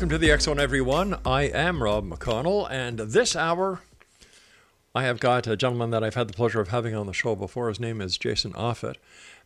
[0.00, 1.18] Welcome to the X Zone, everyone.
[1.26, 3.82] I am Rob McConnell, and this hour
[4.94, 7.36] I have got a gentleman that I've had the pleasure of having on the show
[7.36, 7.68] before.
[7.68, 8.96] His name is Jason Offutt,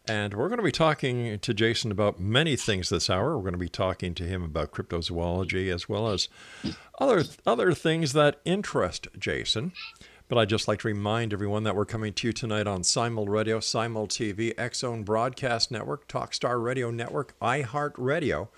[0.07, 3.37] and we're going to be talking to Jason about many things this hour.
[3.37, 6.29] We're going to be talking to him about cryptozoology as well as
[7.01, 9.73] other other things that interest Jason.
[10.29, 13.27] But I'd just like to remind everyone that we're coming to you tonight on Simul
[13.27, 18.51] Radio, Simul TV, Zone Broadcast Network, Talkstar Radio Network, iHeart Radio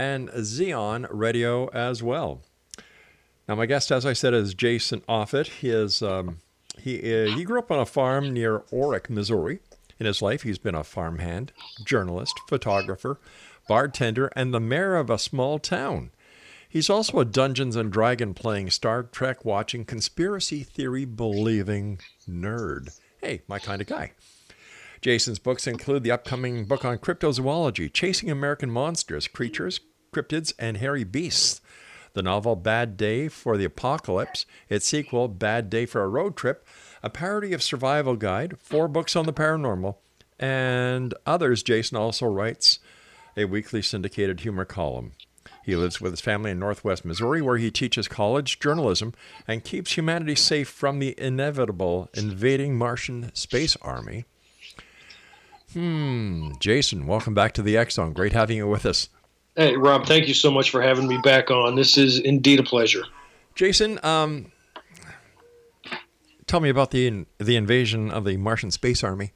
[0.00, 2.40] and X Zone Radio as well.
[3.46, 5.48] Now, my guest, as I said, is Jason Offutt.
[5.48, 6.38] He is um,
[6.78, 9.60] he uh, he grew up on a farm near Orrick, Missouri.
[9.98, 11.52] In his life, he's been a farmhand,
[11.84, 13.20] journalist, photographer,
[13.68, 16.10] bartender, and the mayor of a small town.
[16.66, 22.98] He's also a Dungeons and Dragon playing, Star Trek watching, conspiracy theory believing nerd.
[23.20, 24.12] Hey, my kind of guy.
[25.02, 29.80] Jason's books include the upcoming book on cryptozoology, Chasing American Monsters, Creatures,
[30.12, 31.60] Cryptids, and Hairy Beasts.
[32.12, 36.66] The novel Bad Day for the Apocalypse, its sequel Bad Day for a Road Trip,
[37.02, 39.96] a parody of Survival Guide, four books on the paranormal,
[40.38, 41.62] and others.
[41.62, 42.80] Jason also writes
[43.36, 45.12] a weekly syndicated humor column.
[45.64, 49.14] He lives with his family in northwest Missouri, where he teaches college journalism
[49.46, 54.24] and keeps humanity safe from the inevitable invading Martian space army.
[55.72, 58.12] Hmm, Jason, welcome back to the Zone.
[58.12, 59.08] Great having you with us.
[59.56, 61.74] Hey, Rob, thank you so much for having me back on.
[61.74, 63.02] This is indeed a pleasure.
[63.54, 64.52] Jason, um,
[66.46, 69.32] tell me about the the invasion of the Martian space army.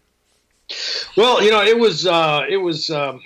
[1.17, 3.23] Well, you know, it was uh, it was um,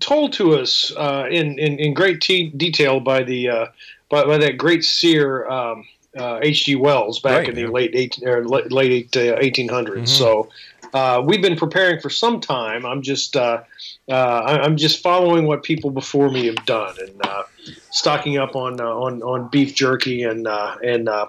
[0.00, 3.66] told to us uh, in, in in great te- detail by the uh,
[4.08, 5.84] by, by that great seer um,
[6.16, 6.76] uh, H.G.
[6.76, 7.68] Wells back Right, in the yeah.
[7.68, 10.08] late eight, late, uh, 1800s.
[10.08, 10.48] So
[10.92, 12.84] uh, we've been preparing for some time.
[12.84, 13.62] I'm just uh,
[14.10, 17.42] uh, I'm just following what people before me have done and uh,
[17.90, 21.28] stocking up on uh, on on beef jerky and uh, and uh,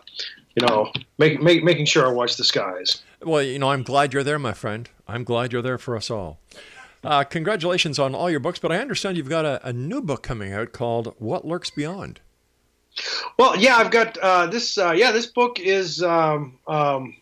[0.56, 3.02] you know make, make, making sure I watch the skies.
[3.22, 4.90] Well, you know, I'm glad you're there, my friend.
[5.08, 6.40] I'm glad you're there for us all.
[7.04, 10.24] Uh, congratulations on all your books, but I understand you've got a, a new book
[10.24, 12.22] coming out called What Lurks Beyond.
[13.38, 14.78] Well, yeah, I've got uh, this.
[14.78, 17.16] Uh, yeah, this book is um, um,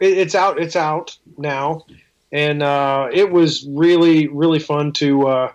[0.00, 0.58] it, it's out.
[0.60, 1.84] It's out now,
[2.32, 5.52] and uh, it was really really fun to uh,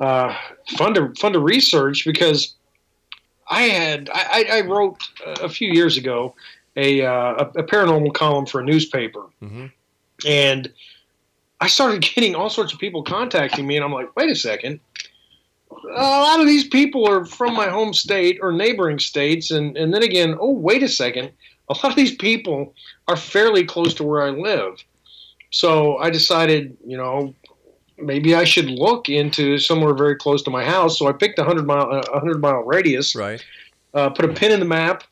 [0.00, 0.36] uh,
[0.76, 2.54] fun to fun to research because
[3.50, 4.96] I had I, I wrote
[5.42, 6.34] a few years ago
[6.76, 7.12] a, uh,
[7.54, 9.72] a a paranormal column for a newspaper, Mhm.
[10.26, 10.72] and
[11.60, 14.80] I started getting all sorts of people contacting me, and I'm like, wait a second.
[15.96, 19.92] A lot of these people are from my home state or neighboring states, and, and
[19.92, 21.30] then again, oh, wait a second.
[21.68, 22.74] A lot of these people
[23.08, 24.82] are fairly close to where I live.
[25.50, 27.34] So I decided, you know,
[27.98, 30.98] maybe I should look into somewhere very close to my house.
[30.98, 33.14] So I picked a hundred mile, a hundred mile radius.
[33.14, 33.42] Right.
[33.94, 35.04] Uh, put a pin in the map,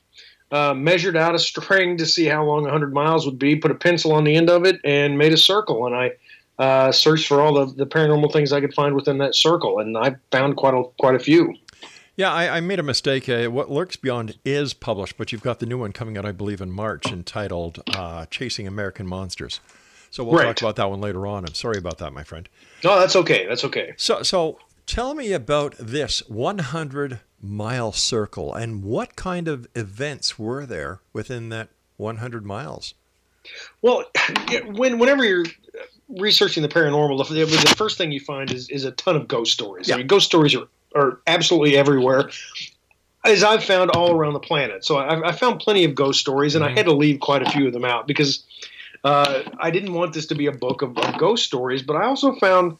[0.51, 3.77] uh, measured out a string to see how long 100 miles would be, put a
[3.77, 5.87] pencil on the end of it, and made a circle.
[5.87, 6.13] And I
[6.59, 9.97] uh, searched for all the, the paranormal things I could find within that circle, and
[9.97, 11.55] I found quite a quite a few.
[12.17, 13.29] Yeah, I, I made a mistake.
[13.29, 16.33] Uh, what Lurks Beyond is published, but you've got the new one coming out, I
[16.33, 19.61] believe, in March, entitled uh, "Chasing American Monsters."
[20.11, 20.45] So we'll Right.
[20.49, 21.47] talk about that one later on.
[21.47, 22.47] I'm sorry about that, my friend.
[22.85, 23.47] No, that's okay.
[23.47, 23.95] That's okay.
[23.97, 30.67] So, so tell me about this 100 mile circle and what kind of events were
[30.67, 32.93] there within that 100 miles?
[33.81, 34.05] Well,
[34.75, 35.47] when whenever you're
[36.11, 39.53] researching the paranormal, the, the first thing you find is, is a ton of ghost
[39.53, 39.89] stories.
[39.89, 39.95] Yeah.
[39.95, 42.31] I mean, ghost stories are, are absolutely everywhere,
[43.25, 44.85] as I've found all around the planet.
[44.85, 47.51] So I, I found plenty of ghost stories, and I had to leave quite a
[47.51, 48.45] few of them out because
[49.05, 51.83] uh, I didn't want this to be a book of, of ghost stories.
[51.83, 52.79] But I also found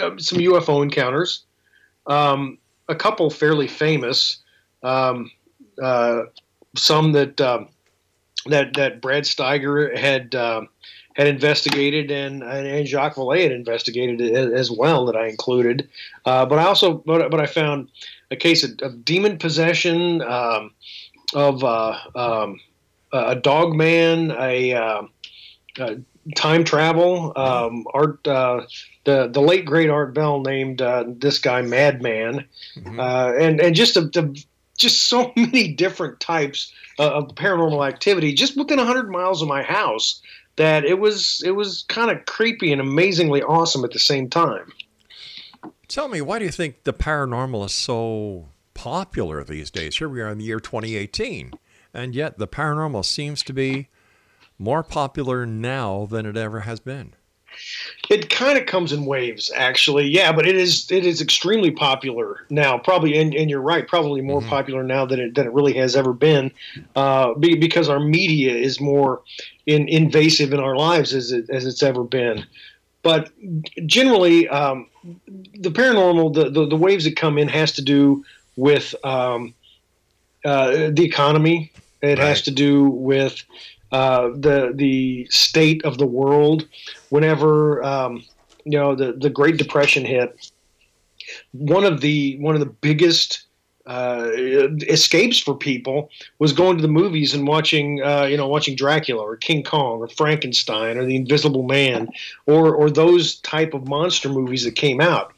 [0.00, 1.44] uh, some UFO encounters,
[2.06, 2.58] um,
[2.88, 4.38] a couple fairly famous,
[4.82, 5.30] um,
[5.82, 6.22] uh,
[6.76, 7.40] some that.
[7.40, 7.68] Um,
[8.46, 10.68] that that Brad Steiger had um,
[11.18, 15.88] had investigated and and Jacques Vallée had investigated as, as well that I included.
[16.24, 17.88] Uh, but I also but, but I found
[18.30, 20.70] a case of, of demon possession, um,
[21.34, 22.60] of uh, um,
[23.12, 25.02] a dog man, a, uh,
[25.80, 25.94] uh,
[26.36, 27.32] time travel.
[27.36, 28.62] Um, Art uh,
[29.04, 32.44] the the late great Art Bell named uh, this guy Madman,
[32.96, 34.40] uh, and and just a, the
[34.78, 40.20] just so many different types of paranormal activity just within 100 miles of my house
[40.58, 44.72] that it was it was kind of creepy and amazingly awesome at the same time.
[45.86, 49.96] Tell me, why do you think the paranormal is so popular these days?
[49.96, 51.52] Here we are in the year 2018,
[51.94, 53.88] and yet the paranormal seems to be
[54.58, 57.14] more popular now than it ever has been.
[58.10, 60.06] It kind of comes in waves, actually.
[60.06, 62.78] Yeah, but it is it is extremely popular now.
[62.78, 63.86] Probably, and, and you're right.
[63.86, 66.52] Probably more popular now than it than it really has ever been,
[66.94, 69.22] uh, be, because our media is more
[69.68, 72.44] in, invasive in our lives as it, as it's ever been.
[73.02, 73.30] But
[73.86, 74.88] generally, um,
[75.26, 78.24] the paranormal, the, the the waves that come in, has to do
[78.56, 79.54] with um,
[80.44, 81.70] uh, the economy.
[82.00, 83.44] It has to do with
[83.92, 86.66] uh, the the state of the world.
[87.10, 88.24] Whenever um,
[88.64, 90.50] you know the the Great Depression hit,
[91.52, 93.44] one of the one of the biggest
[93.88, 98.76] uh, escapes for people was going to the movies and watching uh, you know watching
[98.76, 102.08] Dracula or King Kong or Frankenstein or the Invisible Man
[102.46, 105.32] or or those type of monster movies that came out.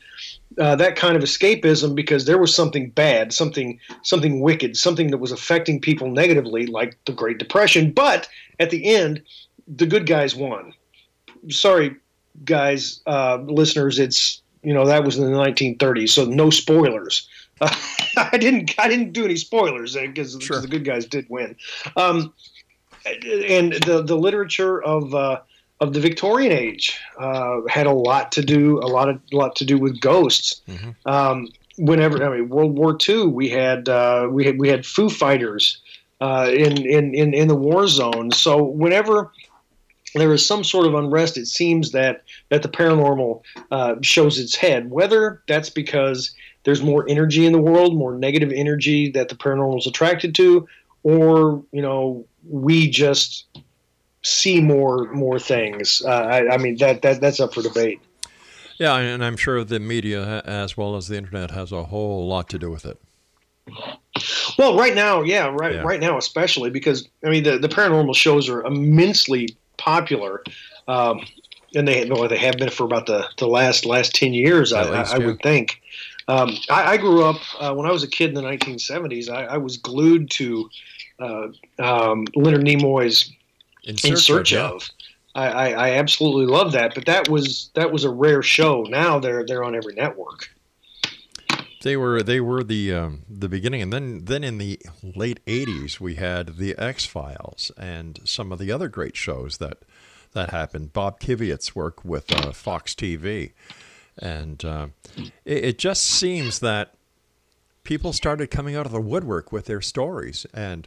[0.59, 5.19] Uh, that kind of escapism because there was something bad, something something wicked, something that
[5.19, 7.93] was affecting people negatively, like the Great Depression.
[7.93, 9.23] But at the end,
[9.69, 10.75] the good guys won.
[11.51, 11.95] Sorry,
[12.45, 17.29] guys, uh, listeners, it's you know that was in the 1930s, so no spoilers.
[18.17, 20.61] I didn't I didn't do any spoilers because Sure.
[20.61, 21.57] the good guys did win.
[21.97, 22.33] Um,
[23.07, 25.41] and the the literature of uh,
[25.81, 29.57] of the Victorian age uh, had a lot to do a lot of a lot
[29.57, 30.63] to do with ghosts.
[31.07, 35.09] Um, whenever I mean World War II, we had uh, we had we had Foo
[35.09, 35.81] Fighters
[36.21, 38.31] uh, in, in in in the war zone.
[38.33, 39.33] So whenever
[40.15, 44.55] there is some sort of unrest, it seems that that the paranormal uh, shows its
[44.57, 44.91] head.
[44.91, 49.79] Whether that's because there's more energy in the world, more negative energy that the paranormal
[49.79, 50.67] is attracted to,
[51.03, 53.47] or you know we just
[54.23, 56.03] see more more things.
[56.05, 58.01] Uh, I, I mean that that that's up for debate.
[58.79, 62.49] Yeah, and I'm sure the media, as well as the internet, has a whole lot
[62.49, 62.99] to do with it.
[64.59, 65.83] Well, right now, yeah, right, Yeah.
[65.83, 70.43] right now, especially because I mean the, the paranormal shows are immensely popular,
[70.89, 71.21] um,
[71.75, 74.91] and they well, they have been for about the, the last last ten years, I,
[74.91, 75.27] least, I, I yeah.
[75.27, 75.81] would think.
[76.31, 79.29] Um, I, I grew up uh, when I was a kid in the 1970s.
[79.29, 80.71] I, I was glued to
[81.19, 81.49] uh,
[81.81, 83.33] um, Leonard Nimoy's
[83.83, 84.89] In in search of.
[85.35, 88.83] I, I, I absolutely love that, but that was that was a rare show.
[88.83, 90.51] Now they're they're on every network.
[91.83, 95.99] They were they were the um, the beginning, and then then in the late '80s
[95.99, 99.79] we had the X Files and some of the other great shows that
[100.33, 100.93] that happened.
[100.93, 103.53] Bob Kiviat's work with uh, Fox TV,
[104.21, 104.89] and uh,
[105.45, 106.95] it, it just seems that
[107.85, 110.87] people started coming out of the woodwork with their stories, and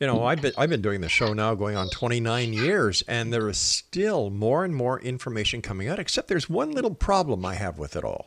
[0.00, 3.32] you know, I've been I've been doing the show now going on 29 years, and
[3.32, 5.98] there is still more and more information coming out.
[5.98, 8.26] Except there's one little problem I have with it all.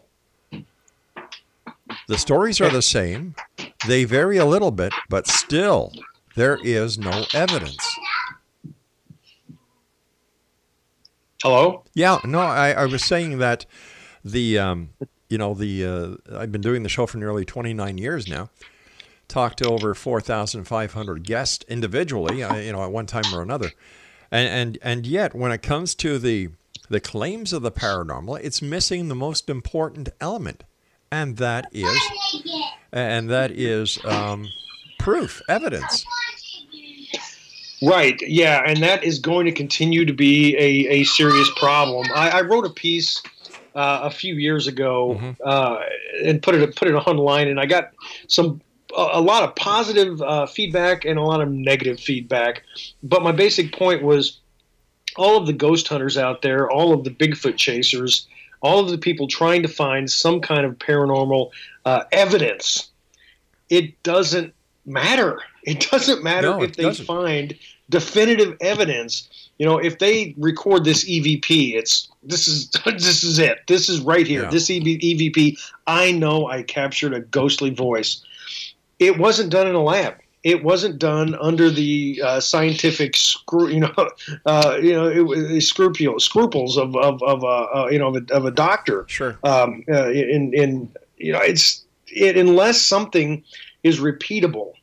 [2.07, 3.35] The stories are the same.
[3.87, 5.91] They vary a little bit, but still,
[6.35, 7.87] there is no evidence.
[11.41, 11.83] Hello.
[11.93, 13.65] Yeah, no, I, I was saying that
[14.23, 14.89] the um,
[15.29, 18.49] you know the uh, I've been doing the show for nearly 29 years now.
[19.27, 23.71] Talked to over 4,500 guests individually, uh, you know, at one time or another,
[24.29, 26.49] and and and yet when it comes to the
[26.89, 30.63] the claims of the paranormal, it's missing the most important element,
[31.09, 32.41] and that is
[32.91, 34.49] and that is um,
[34.99, 36.05] proof, evidence.
[37.81, 38.21] Right.
[38.21, 42.07] Yeah, and that is going to continue to be a, a serious problem.
[42.13, 43.23] I, I wrote a piece
[43.75, 45.79] uh, a few years ago uh,
[46.23, 47.91] and put it put it online, and I got
[48.27, 48.61] some
[48.95, 52.63] a, a lot of positive uh, feedback and a lot of negative feedback.
[53.03, 54.39] But my basic point was
[55.17, 58.27] all of the ghost hunters out there, all of the Bigfoot chasers,
[58.61, 61.51] all of the people trying to find some kind of paranormal
[61.85, 62.89] uh, evidence.
[63.69, 64.53] It doesn't
[64.85, 65.39] matter.
[65.63, 67.05] It doesn't matter No, if they doesn't.
[67.05, 67.57] find
[67.89, 69.40] definitive evidence.
[69.61, 73.59] You know, if they record this EVP, it's this is this is it.
[73.67, 74.41] This is right here.
[74.45, 74.49] Yeah.
[74.49, 75.55] This EVP.
[75.85, 78.23] I know I captured a ghostly voice.
[78.97, 80.15] It wasn't done in a lab.
[80.43, 84.09] It wasn't done under the uh, scientific screw, you know,
[84.47, 88.15] uh, you know, it, was scrupule, scruples of of, of uh, uh, you know of
[88.15, 89.37] a, of a doctor Sure.
[89.43, 93.43] um, uh, in in you know it's it unless something
[93.83, 94.73] is repeatable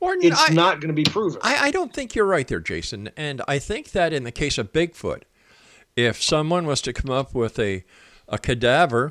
[0.00, 2.60] Or it's I- not going to be proven I, I don't think you're right there,
[2.60, 3.10] Jason.
[3.16, 5.22] And I think that in the case of Bigfoot,
[5.94, 7.84] if someone was to come up with a,
[8.28, 9.10] a cadaver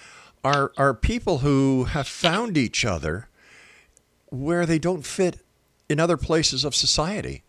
[0.42, 3.28] are are people who have found each other
[4.30, 5.44] where they don't fit
[5.88, 7.44] in other places of society.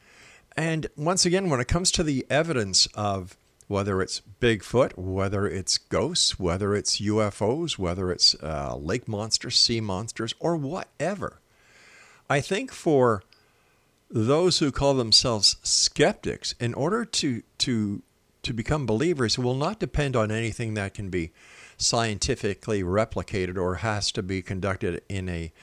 [0.55, 3.35] And once again, when it comes to the evidence of
[3.69, 9.79] whether it's Bigfoot, whether it's ghosts, whether it's UFOs, whether it's uh, lake monsters, sea
[9.79, 11.39] monsters, or whatever.
[12.27, 13.21] I think for
[14.09, 18.01] those who call themselves skeptics, in order to to
[18.41, 21.31] to become believers, will not depend on anything that can be
[21.77, 25.53] scientifically replicated or has to be conducted in a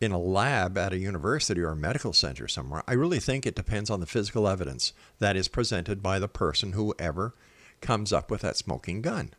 [0.00, 2.84] in a lab at a university or a medical center somewhere.
[2.86, 6.72] I really think it depends on the physical evidence that is presented by the person
[6.72, 7.34] whoever
[7.80, 9.32] comes up with that smoking gun.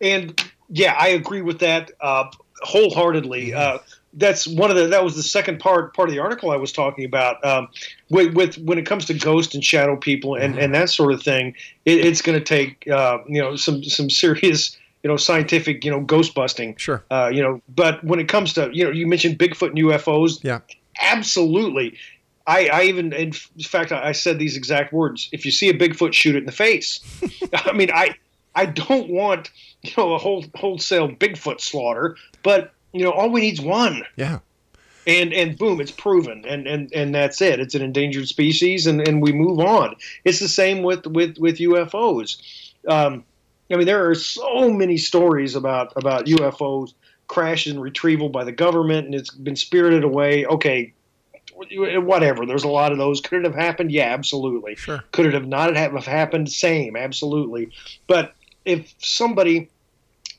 [0.00, 2.24] And yeah, I agree with that uh,
[2.62, 3.48] wholeheartedly.
[3.48, 3.76] Mm-hmm.
[3.76, 3.78] Uh,
[4.14, 6.72] that's one of the that was the second part part of the article I was
[6.72, 7.44] talking about.
[7.44, 7.68] Um,
[8.10, 10.62] with, with when it comes to ghost and shadow people and, Mm-hmm.
[10.64, 14.08] and that sort of thing, it, it's going to take uh, you know some some
[14.08, 16.74] serious you know scientific you know ghost busting.
[16.76, 17.04] Sure.
[17.10, 20.42] Uh, you know, but when it comes to you know you mentioned Bigfoot and UFOs.
[20.42, 20.60] Yeah.
[21.00, 21.96] Absolutely.
[22.48, 25.28] I, I even, in fact, I said these exact words.
[25.32, 27.00] If you see a Bigfoot, shoot it in the face.
[27.52, 28.14] I mean, I,
[28.54, 29.50] I don't want,
[29.82, 34.02] you know, a whole wholesale Bigfoot slaughter, but you know, all we need is one,
[34.16, 34.38] Yeah.
[35.06, 37.60] and and boom, it's proven, and and and that's it.
[37.60, 39.94] It's an endangered species, and and we move on.
[40.24, 42.38] It's the same with with with UFOs.
[42.88, 43.24] Um,
[43.70, 46.94] I mean, there are so many stories about about UFOs
[47.26, 50.46] crashes and retrieval by the government, and it's been spirited away.
[50.46, 50.94] Okay,
[52.00, 52.46] whatever.
[52.46, 53.20] There's a lot of those.
[53.20, 53.92] Could it have happened?
[53.92, 54.76] Yeah, absolutely.
[54.76, 55.02] Sure.
[55.12, 56.50] Could it have not have happened?
[56.50, 57.70] Same, absolutely.
[58.06, 58.34] But
[58.64, 59.70] if somebody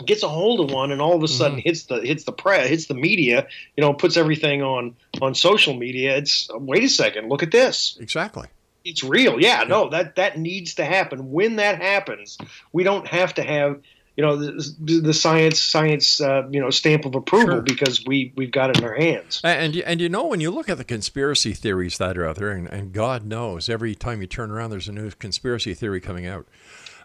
[0.06, 1.36] gets a hold of one and all of a mm-hmm.
[1.36, 5.36] sudden hits the hits the press, hits the media, you know, puts everything on on
[5.36, 7.98] social media, it's wait a second, look at this.
[8.00, 8.48] Exactly.
[8.86, 9.42] It's real.
[9.42, 11.32] Yeah, no, that that needs to happen.
[11.32, 12.38] When that happens,
[12.72, 13.82] we don't have to have
[14.20, 17.62] you know the, the science science uh, you know stamp of approval Sure.
[17.62, 19.40] because we we've got it in our hands.
[19.46, 22.50] And and- you know when you look at the conspiracy theories that are out there,
[22.50, 26.28] and, and God knows every time you turn around, there's a new conspiracy theory coming
[26.28, 26.46] out.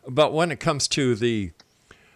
[0.09, 1.53] But when it comes to the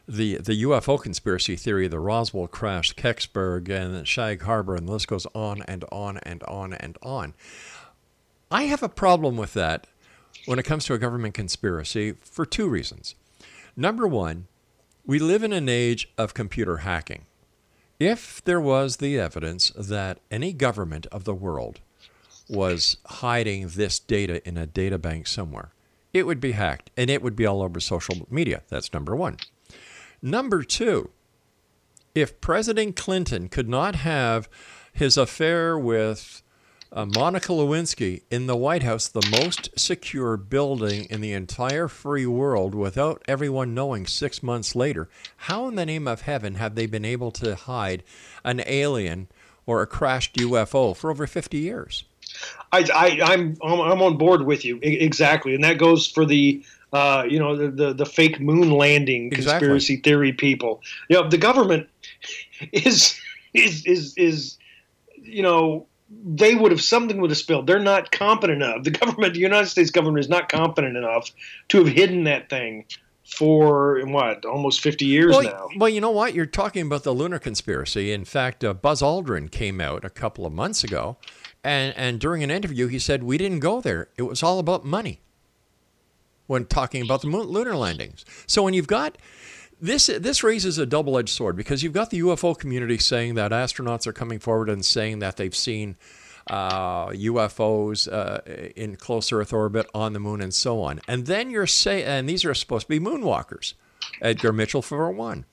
[0.09, 5.07] the the UFO conspiracy theory, the Roswell crash, Kecksburg, and Shag Harbor, and the list
[5.07, 7.35] goes on and on and on and on.
[8.51, 9.87] I have a problem with that
[10.47, 13.15] when it comes to a government conspiracy for two reasons.
[13.77, 14.49] Number one,
[15.09, 17.25] we live in an age of computer hacking.
[17.99, 21.81] If there was the evidence that any government of the world
[22.47, 25.73] was hiding this data in a data bank somewhere,
[26.13, 28.63] it would be hacked and it would be all over social media.
[28.69, 29.39] That's number one.
[30.21, 31.09] Number two,
[32.15, 34.47] if President Clinton could not have
[34.93, 36.43] his affair with
[36.93, 42.27] uh, Monica Lewinsky in the White House, the most secure building in the entire free
[42.27, 46.87] world, without everyone knowing six months later, how in the name of heaven have they
[46.87, 48.03] been able to hide
[48.45, 49.29] an alien
[49.67, 52.05] or a crashed UFO for over 50 years?
[52.73, 57.25] I, I I'm I'm on board with you exactly, and that goes for the uh,
[57.29, 59.67] you know the, the the fake moon landing Exactly.
[59.67, 60.83] conspiracy theory people.
[61.09, 61.89] You know the government
[62.73, 63.19] is
[63.55, 64.59] is is is
[65.17, 67.67] you know they would have something would have spilled.
[67.67, 68.85] They're not competent enough.
[68.85, 71.31] The government, the United States government, is not competent enough
[71.69, 72.87] to have hidden that thing
[73.25, 75.69] for what almost fifty years well, now.
[75.77, 76.35] well, you know what?
[76.35, 78.13] You're talking about the lunar conspiracy.
[78.13, 81.19] In fact, uh, Buzz Aldrin came out a couple of months ago,
[81.63, 84.09] and, and during an interview, he said, We didn't go there.
[84.17, 85.21] It was all about money
[86.47, 88.25] when talking about the moon, lunar landings.
[88.47, 89.19] So when you've got
[89.81, 93.53] this, this raises a double edged sword because you've got the UFO community saying that
[93.53, 95.97] astronauts are coming forward and saying that they've seen
[96.49, 98.41] uh, UFOs uh,
[98.75, 101.01] in close Earth orbit on the moon and so on.
[101.07, 103.75] And then you're saying, and these are supposed to be moonwalkers.
[104.21, 105.45] Edgar Mitchell, for one.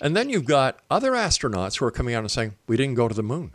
[0.00, 3.08] And then you've got other astronauts who are coming out and saying, we didn't go
[3.08, 3.54] to the moon.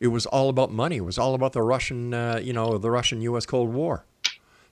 [0.00, 0.96] It was all about money.
[0.96, 3.46] It was all about the Russian, uh, you know, the Russian-U.S.
[3.46, 4.04] Cold War.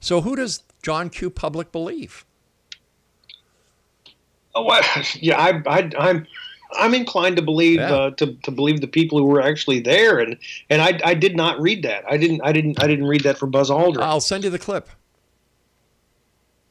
[0.01, 1.31] So who does John Q.
[1.31, 2.27] Public believe?
[4.55, 4.83] Oh, well,
[5.15, 6.27] yeah, I, I, I'm,
[6.79, 7.93] I'm inclined to believe Yeah.
[7.93, 10.37] uh, to, to believe the people who were actually there, and
[10.71, 12.05] and I, I did not read that.
[12.11, 14.03] I didn't I didn't I didn't read that from Buzz Aldrin.
[14.03, 14.89] I'll send you the clip.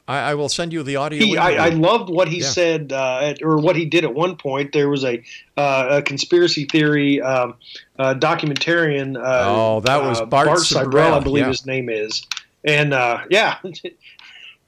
[0.07, 1.23] I, I will send you the audio.
[1.25, 2.49] he, I, I loved what he Yeah.
[2.49, 4.73] said, uh, at, or what he did at one point.
[4.73, 5.23] There was a,
[5.55, 7.53] uh, a conspiracy theory um,
[7.99, 9.15] uh, documentarian.
[9.15, 11.49] Uh, Oh, that was uh, Bart Sibrel, I believe yeah.
[11.49, 12.23] his name is.
[12.65, 13.57] And uh, yeah,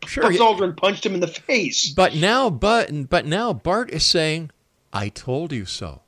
[0.07, 0.23] sure.
[0.23, 1.89] Buzz Aldrin punched him in the face.
[1.93, 4.51] But now, but but now Bart is saying,
[4.91, 6.01] "I told you so."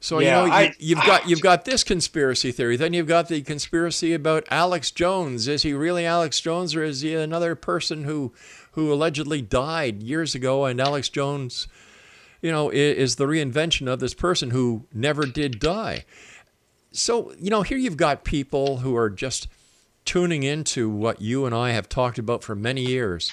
[0.00, 2.76] So Yeah, you know I- you, you've got you've got this conspiracy theory.
[2.76, 5.48] Then you've got the conspiracy about Alex Jones.
[5.48, 8.32] Is he really Alex Jones, or is he another person who
[8.72, 10.66] who allegedly died years ago?
[10.66, 11.68] And Alex Jones,
[12.42, 16.04] you know, i- is the reinvention of this person who never did die.
[16.92, 19.48] So you know, here you've got people who are just
[20.04, 23.32] tuning into what you and I have talked about for many years,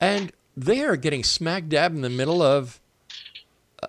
[0.00, 2.80] and they are getting smack dab in the middle of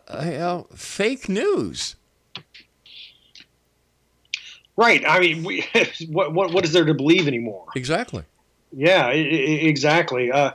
[0.08, 1.96] uh, you know, fake news.
[4.78, 5.04] Right.
[5.08, 5.66] I mean, we,
[6.10, 7.66] what, what what is there to believe anymore?
[7.76, 8.24] Exactly.
[8.74, 10.32] Yeah, I- I- exactly.
[10.32, 10.52] Uh,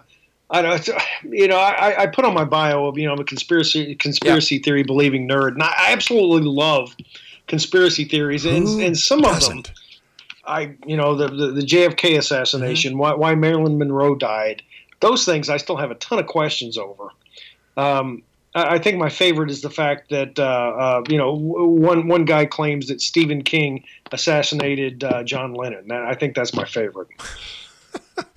[0.50, 0.88] I don't,
[1.24, 4.59] you know, I, I put on my bio, of, you know, I'm a conspiracy conspiracy
[4.59, 6.94] theory believing nerd, and I absolutely love
[7.46, 9.72] conspiracy theories, and, Who and some of them, doesn't?
[10.51, 14.63] I, you know, the the, the JFK assassination, why, why Marilyn Monroe died,
[15.01, 17.09] those things I still have a ton of questions over.
[17.77, 18.23] Um,
[18.55, 22.25] I I think my favorite is the fact that uh, uh, you know one one
[22.25, 25.89] guy claims that Stephen King assassinated uh, John Lennon.
[25.89, 27.09] That, I think that's my favorite.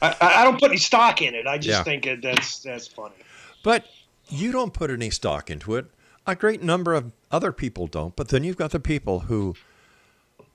[0.01, 1.47] I, I I don't put any stock in it.
[1.47, 1.83] I just Yeah.
[1.83, 3.15] think it, that's that's funny.
[3.63, 3.85] But
[4.29, 5.85] you don't put any stock into it.
[6.25, 8.15] A great number of other people don't.
[8.15, 9.55] But then you've got the people who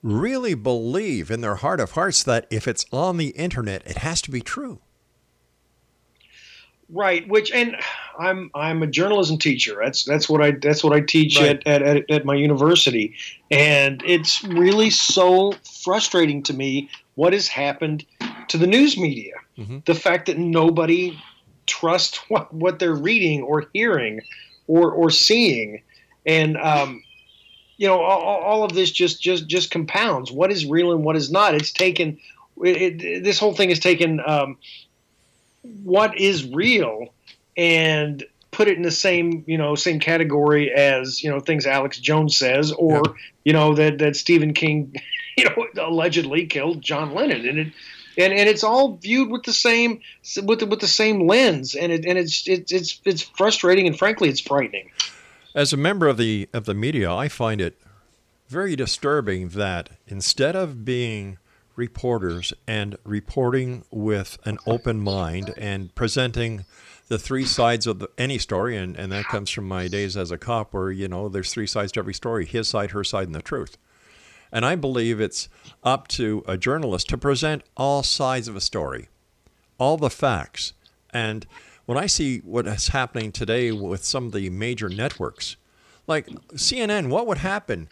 [0.02, 4.22] really believe in their heart of hearts that if it's on the internet, it has
[4.22, 4.80] to be true.
[6.90, 7.76] Right, which and
[8.18, 9.76] I'm I'm a journalism teacher.
[9.82, 11.62] That's that's what I that's what I teach Right.
[11.66, 13.14] at, at, at, my university,
[13.50, 18.06] and it's really so frustrating to me what has happened
[18.48, 19.34] to the news media.
[19.58, 19.84] Mhm.
[19.84, 21.18] The fact that nobody
[21.66, 24.22] trusts what, what they're reading or hearing
[24.66, 25.82] or or seeing,
[26.24, 27.02] and um,
[27.78, 31.16] you know all, all of this just just just compounds what is real and what
[31.16, 31.54] is not.
[31.54, 32.18] It's taken
[32.62, 34.20] it, it, this whole thing has taken.
[34.24, 34.58] Um,
[35.82, 37.12] what is real
[37.56, 41.98] and put it in the same you know same category as you know things Alex
[41.98, 43.12] Jones says or Yeah.
[43.44, 44.94] you know that that Stephen King
[45.36, 47.72] you know allegedly killed John Lennon and it
[48.16, 50.00] and, and it's all viewed with the same
[50.42, 53.98] with the, with the same lens and it and it's it's it's it's frustrating and
[53.98, 54.90] frankly it's frightening.
[55.58, 57.80] As a member of the of the media, I find it
[58.46, 61.38] very disturbing that instead of being
[61.74, 66.64] reporters and reporting with an open mind and presenting
[67.08, 70.30] the three sides of the, any story, and, and that comes from my days as
[70.30, 73.26] a cop, where you know there's three sides to every story: his side, her side,
[73.26, 73.76] and the truth.
[74.52, 75.48] And I believe it's
[75.82, 79.08] up to a journalist to present all sides of a story,
[79.76, 80.74] all the facts.
[81.10, 81.48] And
[81.88, 85.56] when I see what is happening today with some of the major networks,
[86.06, 87.88] like CNN, what would happen?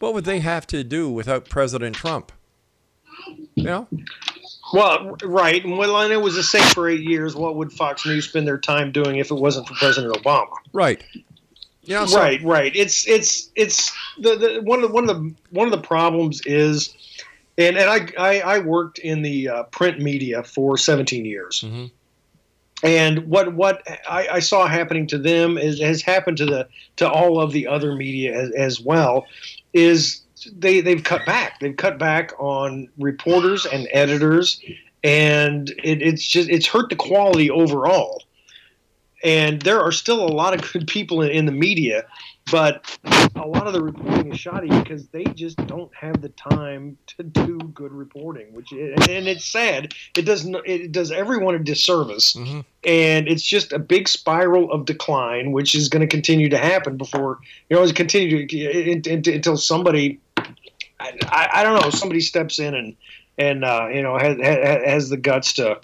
[0.00, 2.32] What would they have to do without President Trump?
[3.54, 3.86] You know?
[4.72, 5.64] Well, right.
[5.64, 7.36] And well, and it was the same for eight years.
[7.36, 10.50] What would Fox News spend their time doing if it wasn't for President Obama?
[10.72, 11.04] Right.
[11.86, 12.74] Know, so- right, right.
[12.74, 16.42] It's it's it's the, the one of the one of the one of the problems
[16.44, 16.92] is,
[17.56, 21.90] and and I I, I worked in the uh, print media for 17 years, Mhm.
[22.82, 27.08] And what what I, I saw happening to them is has happened to the to
[27.08, 29.26] all of the other media as, as well,
[29.72, 30.22] is
[30.56, 31.60] they they've cut back.
[31.60, 34.60] They've cut back on reporters and editors,
[35.02, 38.22] and it, it's just it's hurt the quality overall
[39.24, 42.04] and there are still a lot of good people in, in the media,
[42.50, 42.98] but
[43.36, 47.22] a lot of the reporting is shoddy because they just don't have the time to
[47.22, 48.52] do good reporting.
[48.52, 49.94] Which and it's sad.
[50.16, 52.64] It does it does everyone a disservice, Mhm.
[52.84, 56.96] and it's just a big spiral of decline, which is going to continue to happen
[56.96, 60.20] before you know, it's continue to until somebody.
[61.00, 61.90] I, I, don't know.
[61.90, 62.96] Somebody steps in and
[63.38, 65.78] and uh, you know has, has has the guts to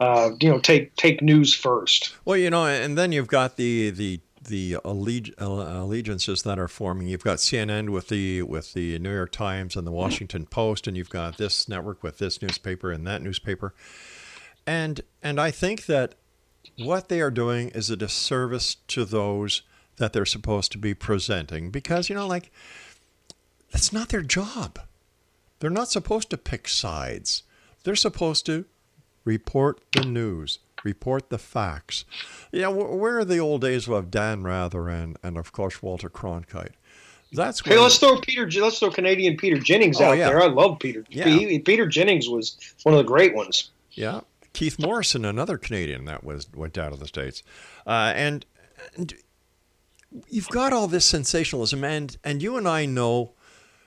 [0.00, 2.14] uh, you know take take news first.
[2.24, 6.68] Well, you know, and then you've got the the the alleg- uh, allegiances that are
[6.68, 7.06] forming.
[7.08, 10.96] You've got CNN with the with the New York Times and the Washington Post, and
[10.96, 13.74] you've got this network with this newspaper and that newspaper.
[14.66, 16.14] And and I think that
[16.78, 19.62] what they are doing is a disservice to those
[19.96, 22.50] that they're supposed to be presenting because you know, like
[23.70, 24.78] that's not their job.
[25.60, 27.44] They're not supposed to pick sides.
[27.84, 28.64] They're supposed to
[29.24, 32.04] report the news, report the facts.
[32.50, 36.08] Yeah, wh- where are the old days of Dan Rather and, and of course Walter
[36.10, 36.72] Cronkite?
[37.32, 38.48] That's Hey, let's throw Peter.
[38.60, 40.26] Let's throw Canadian Peter Jennings Oh, out yeah.
[40.26, 40.42] there.
[40.42, 41.04] I love Peter.
[41.08, 41.24] Yeah.
[41.24, 43.70] Pe- Peter Jennings was one of the great ones.
[43.92, 44.20] Yeah,
[44.52, 47.42] Keith Morrison, another Canadian that was went out of the states,
[47.86, 48.44] uh, and,
[48.96, 49.14] and
[50.28, 53.32] you've got all this sensationalism, and and you and I know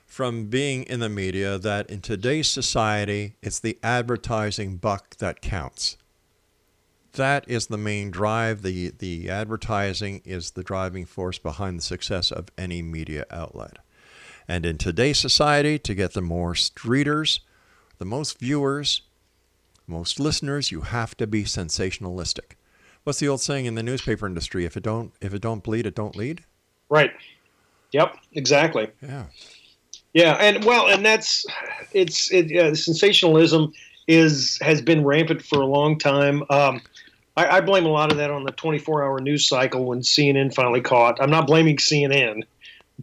[0.07, 5.97] from being in the media that in today's society, it's the advertising buck that counts.
[7.15, 8.61] That is the main drive.
[8.61, 13.77] The the advertising is the driving force behind the success of any media outlet.
[14.47, 17.39] And in today's society, to get the most readers,
[17.97, 19.01] the most viewers,
[19.87, 22.53] most listeners, you have to be sensationalistic.
[23.03, 24.65] What's the old saying in the newspaper industry?
[24.65, 26.43] If it don't if it don't bleed, it don't lead.
[26.89, 27.11] Right.
[27.91, 28.17] Yep.
[28.33, 28.89] Exactly.
[29.01, 29.25] Yeah.
[30.13, 31.45] Yeah, and well, and that's
[31.91, 32.49] it's it.
[32.55, 33.73] Uh, sensationalism
[34.07, 36.41] is has been rampant for a long time.
[36.49, 36.81] Um,
[37.37, 40.81] I, I blame a lot of that on the 24-hour news cycle when CNN finally
[40.81, 41.21] caught.
[41.21, 42.43] I'm not blaming CNN,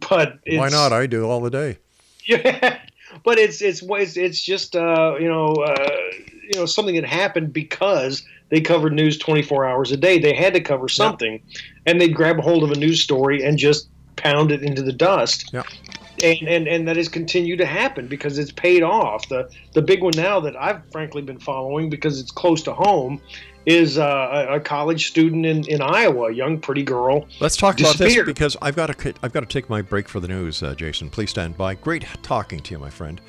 [0.09, 0.91] but it's, Why not?
[0.91, 1.77] I do all the day.
[2.25, 2.79] Yeah,
[3.25, 5.89] but it's it's it's it's just uh, you know uh,
[6.41, 10.19] you know something that happened because they covered news 24 hours a day.
[10.19, 11.41] They had to cover something,
[11.85, 14.93] and they'd grab a hold of a news story and just pound it into the
[14.93, 15.49] dust.
[15.51, 15.63] Yeah.
[16.23, 19.27] And, and and that has continued to happen because it's paid off.
[19.27, 23.19] The the big one now that I've frankly been following because it's close to home
[23.65, 27.25] is uh, a, a college student in, in Iowa, a young pretty girl.
[27.39, 30.19] Let's talk about this because I've got to I've got to take my break for
[30.19, 31.09] the news, uh, Jason.
[31.09, 31.75] Please stand by.
[31.75, 33.21] Great talking to you, my friend.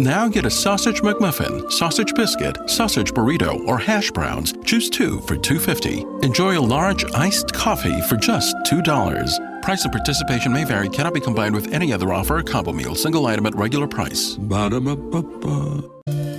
[0.00, 4.54] Now get a sausage McMuffin, sausage biscuit, sausage burrito, or hash browns.
[4.64, 6.24] Choose two for $2.50.
[6.24, 9.60] Enjoy a large iced coffee for just $2.
[9.60, 12.94] Price and participation may vary, cannot be combined with any other offer or combo meal,
[12.94, 14.36] single item at regular price.
[14.36, 16.29] Ba-da-ba-ba-ba.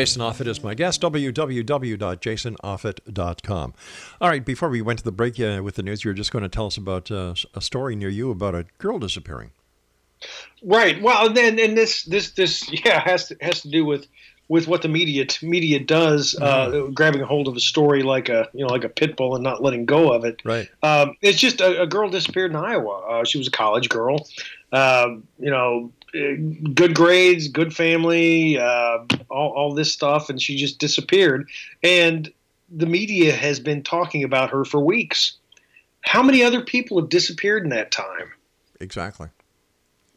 [0.00, 1.02] Jason Offutt is my guest.
[1.02, 3.74] www.jasonoffutt.com.
[4.18, 6.32] All right, before we went to the break uh, with the news, you were just
[6.32, 9.50] going to tell us about uh, a story near you about a girl disappearing.
[10.62, 11.02] Right.
[11.02, 14.06] Well, then, and this, this, this, yeah, has to has to do with
[14.48, 18.48] with what the media media does, uh, grabbing a hold of a story like a
[18.54, 20.40] you know like a pit bull and not letting go of it.
[20.46, 20.66] Right.
[20.82, 23.00] Um, it's just a, a girl disappeared in Iowa.
[23.00, 24.26] Uh, she was a college girl.
[24.72, 30.78] Um, you know, good grades, good family, uh, all, all this stuff, and she just
[30.78, 31.48] disappeared.
[31.82, 32.32] And
[32.68, 35.34] the media has been talking about her for weeks.
[36.02, 38.32] How many other people have disappeared in that time?
[38.80, 39.28] Exactly.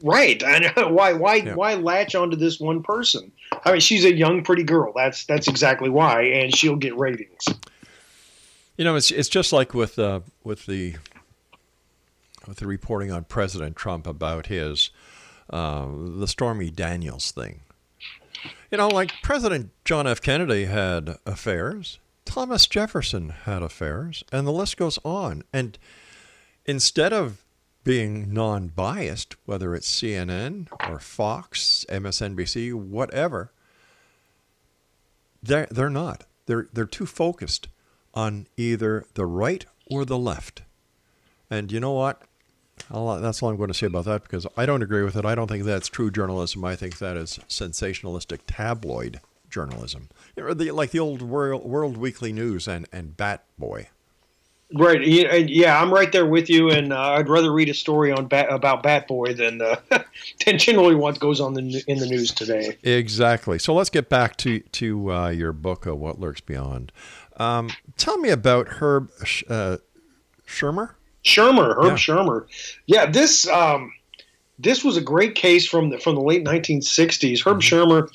[0.02, 0.44] Right.
[0.44, 0.88] I know.
[0.92, 1.14] Why?
[1.14, 1.36] Why?
[1.36, 1.56] Yeah.
[1.56, 3.32] Why latch onto this one person?
[3.66, 4.94] I mean, she's a young, pretty girl.
[4.96, 7.46] That's that's exactly why, and she'll get ratings.
[8.78, 10.96] You know, it's it's just like with uh, with the
[12.48, 14.90] with the reporting on President Trump about his
[15.54, 15.88] uh,
[16.18, 17.62] the Stormy Daniels thing.
[18.72, 20.20] You know, like President John F.
[20.20, 25.44] Kennedy had affairs, Thomas Jefferson had affairs, and the list goes on.
[25.54, 25.78] And
[26.66, 27.46] instead of
[27.84, 33.52] being non-biased, whether it's CNN or Fox, MSNBC, whatever,
[35.44, 36.26] they're they're not.
[36.48, 37.68] They're they're too focused
[38.16, 40.63] on either the right or the left.
[41.50, 42.24] And you know what?
[42.91, 45.26] I'll, that's all I'm going to say about that because I don't agree with it.
[45.26, 46.63] I don't think that's true journalism.
[46.65, 49.19] I think that is sensationalistic tabloid
[49.50, 53.89] journalism, You know, the, like the old World, World Weekly News and and Bat Boy.
[54.76, 55.06] Right.
[55.06, 58.48] Yeah, I'm right there with you, and uh, I'd rather read a story on Bat,
[58.52, 59.76] about Bat Boy than uh,
[60.46, 62.78] than generally what goes on the, in the news today.
[62.82, 63.60] Exactly.
[63.60, 66.91] So let's get back to to uh, your book, uh, What Lurks Beyond.
[67.38, 69.78] Um, tell me about Herb Sh- uh,
[70.46, 70.96] Schirmer.
[71.24, 71.96] Schirmer, Herb Yeah.
[71.96, 72.48] Schirmer.
[72.86, 73.92] Yeah, this um,
[74.60, 77.46] this was a great case from the from the late 1960s.
[77.46, 78.10] Herb Schirmer,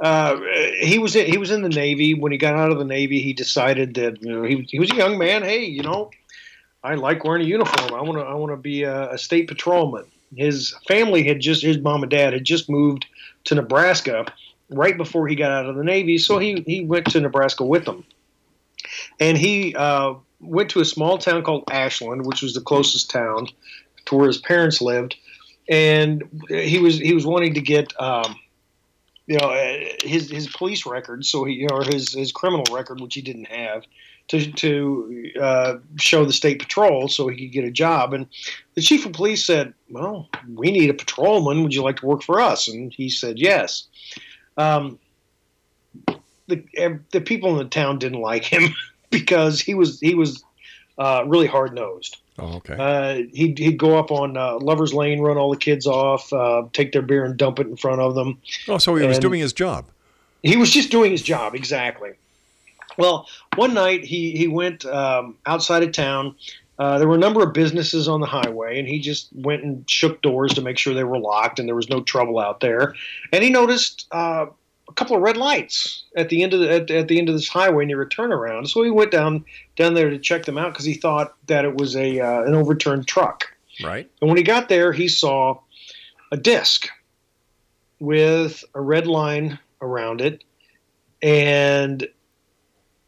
[0.00, 0.36] uh,
[0.80, 2.14] he was in, he was in the Navy.
[2.14, 4.90] When he got out of the Navy, he decided that you know he he was
[4.90, 5.42] a young man.
[5.42, 6.10] Hey, you know,
[6.82, 7.94] I like wearing a uniform.
[7.94, 10.04] I want to I want to be a, a state patrolman.
[10.36, 13.06] His family had just his mom and dad had just moved
[13.44, 14.26] to Nebraska
[14.70, 17.84] right before he got out of the Navy, so he he went to Nebraska with
[17.84, 18.04] them,
[19.20, 23.48] and he uh, went to a small town called Ashland, which was the closest town
[24.06, 25.16] to where his parents lived,
[25.68, 28.36] and he was he was wanting to get um,
[29.26, 33.14] you know, uh, his his police record, so he or his his criminal record, which
[33.14, 33.84] he didn't have,
[34.28, 38.12] to to uh, show the state patrol so he could get a job.
[38.12, 38.26] And
[38.74, 41.62] the chief of police said, "Well, we need a patrolman.
[41.62, 43.84] Would you like to work for us?" And he said, "Yes."
[44.58, 44.98] Um,
[46.48, 48.74] the the people in the town didn't like him
[49.22, 50.44] because he was he was
[50.98, 52.18] uh, really hard nosed.
[52.38, 52.74] Oh, okay.
[52.76, 56.64] Uh, he'd, he'd go up on uh, Lover's Lane, run all the kids off, uh,
[56.72, 58.40] take their beer and dump it in front of them.
[58.68, 59.86] oh, so he was doing his job.
[60.42, 62.10] He was just doing his job, exactly.
[62.98, 66.34] Well, one night he, he went um, outside of town.
[66.78, 69.88] Uh, there were a number of businesses on the highway, and he just went and
[69.88, 72.94] shook doors to make sure they were locked and there was no trouble out there.
[73.32, 74.46] And he noticed uh,
[74.88, 77.34] a couple of red lights at the end of the, at, at the end of
[77.34, 78.68] this highway near a turnaround.
[78.68, 79.44] So he went down
[79.76, 82.54] down there to check them out because he thought that it was a uh, an
[82.54, 83.46] overturned truck.
[83.82, 84.08] Right.
[84.20, 85.60] And when he got there, he saw
[86.30, 86.88] a disc
[87.98, 90.44] with a red line around it,
[91.22, 92.06] and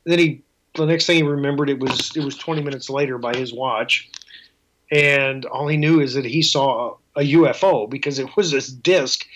[0.05, 0.43] then he
[0.75, 4.11] the next thing he remembered it was it was 20 minutes later by his watch,
[4.91, 9.27] and all he knew is that he saw a UFO because it was this disc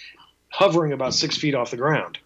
[0.48, 2.18] hovering about six feet off the ground.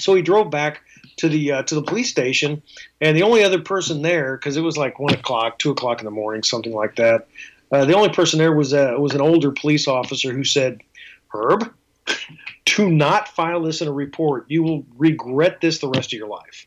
[0.00, 0.82] So he drove back
[1.16, 2.62] to the uh, to the police station,
[3.00, 6.04] and the only other person there, because it was like one o'clock, two o'clock in
[6.04, 7.28] the morning, something like that.
[7.72, 10.80] Uh, the only person there was a, was an older police officer who said,
[11.28, 11.72] "Herb,
[12.64, 14.46] do not file this in a report.
[14.48, 16.66] You will regret this the rest of your life."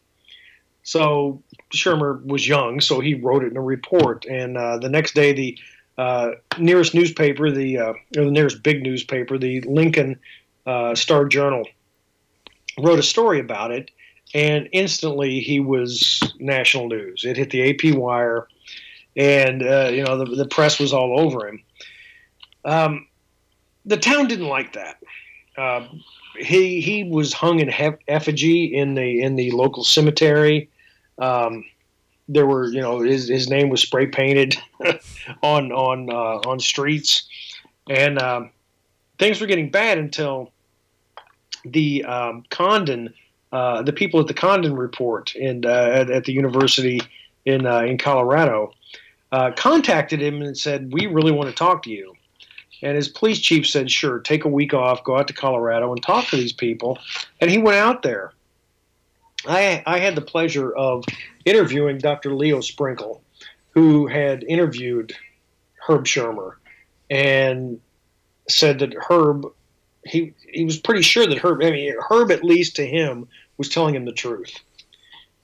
[0.84, 1.42] So
[1.72, 5.34] Schirmer was young, so he wrote it in a report, and uh, the next day
[5.34, 5.58] the
[5.98, 10.20] uh, nearest newspaper, the uh, the nearest big newspaper, the Lincoln
[10.66, 11.66] uh, Star Journal,
[12.80, 13.92] wrote a story about it,
[14.34, 17.24] and instantly he was national news.
[17.24, 18.48] It hit the AP wire,
[19.16, 21.64] and uh, you know the, the press was all over him.
[22.66, 23.08] Um,
[23.86, 24.98] the town didn't like that.
[25.58, 25.88] Uh,
[26.38, 30.70] he he was hung in hef- effigy in the in the local cemetery.
[31.20, 31.66] Um,
[32.28, 34.58] there were you know his, his name was spray painted
[35.44, 37.28] on on uh, on streets,
[37.90, 38.50] and um,
[39.20, 40.53] things were getting bad until
[41.66, 43.14] the um, Condon,
[43.52, 47.02] uh, the people at the Condon report in, uh, at, at the university
[47.46, 48.74] in, uh, in Colorado
[49.32, 52.14] uh, contacted him and said, We really want to talk to you.
[52.84, 56.02] And his police chief said, Sure, take a week off, go out to Colorado and
[56.02, 57.00] talk to these people.
[57.42, 58.34] And he went out there.
[59.48, 61.04] I, I had the pleasure of
[61.46, 62.34] interviewing Dr.
[62.34, 63.22] Leo Sprinkle,
[63.72, 65.14] who had interviewed
[65.86, 66.58] Herb Schirmer
[67.10, 67.80] and
[68.48, 69.46] said that Herb
[70.06, 73.70] he he was pretty sure that Herb I mean Herb at least to him was
[73.70, 74.60] telling him the truth.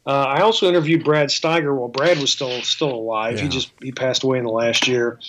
[0.05, 3.39] Uh, I also interviewed Brad Steiger while Brad was still still alive.
[3.39, 5.19] He just he passed away in the last year.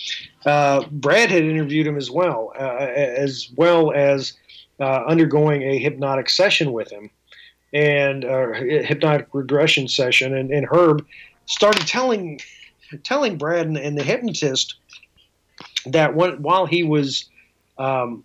[0.45, 4.33] Uh, Brad had interviewed him as well, uh, as well as
[4.79, 7.11] uh, undergoing a hypnotic session with him,
[7.73, 10.35] and uh, hypnotic regression session.
[10.35, 11.05] And, and Herb
[11.45, 12.39] started telling
[13.03, 14.75] telling Brad and, and the hypnotist
[15.85, 17.29] that when, while he was
[17.77, 18.23] um,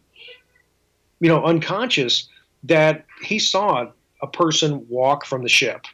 [1.20, 2.28] you know, unconscious
[2.64, 3.86] that he saw
[4.22, 5.86] a person walk from the ship.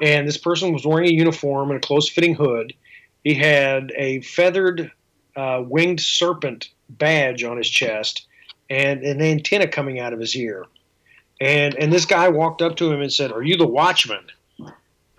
[0.00, 2.72] And this person was wearing a uniform and a close fitting hood.
[3.24, 4.90] He had a feathered
[5.36, 8.26] uh, winged serpent badge on his chest
[8.68, 10.66] and an antenna coming out of his ear.
[11.40, 14.24] And, and this guy walked up to him and said, Are you the watchman?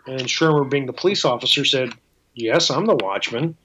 [0.05, 1.93] And Schirmer, being the police officer, said,
[2.33, 3.55] Yes, I'm the watchman.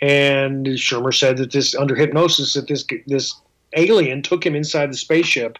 [0.00, 3.34] And Schirmer said that this, under hypnosis, that this this
[3.74, 5.58] alien took him inside the spaceship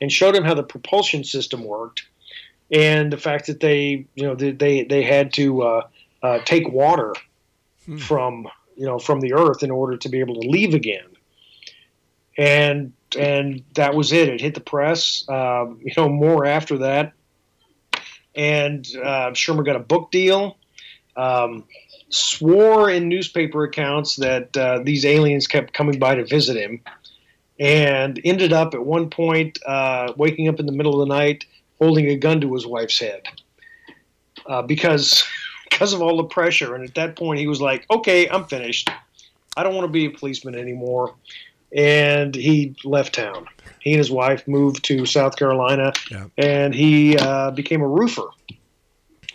[0.00, 2.04] and showed him how the propulsion system worked
[2.70, 5.86] and the fact that they you know they they, had to uh,
[6.22, 7.14] uh, take water
[7.98, 11.06] from you know from the earth in order to be able to leave again.
[12.36, 14.28] And and that was it.
[14.28, 17.12] It hit the press um, you know more after that.
[18.34, 20.58] And uh, Schirmer got a book deal
[21.16, 21.64] um,
[22.08, 26.80] swore in newspaper accounts that uh, these aliens kept coming by to visit him
[27.58, 31.44] and ended up at one point uh, waking up in the middle of the night
[31.78, 33.22] holding a gun to his wife's head
[34.46, 35.24] uh, because
[35.70, 36.74] because of all the pressure.
[36.74, 38.88] And at that point, he was like, "Okay, I'm finished.
[39.56, 41.14] I don't want to be a policeman anymore."
[41.76, 43.46] And he left town.
[43.80, 46.26] He and his wife moved to South Carolina, Yeah.
[46.38, 48.28] and he uh, became a roofer.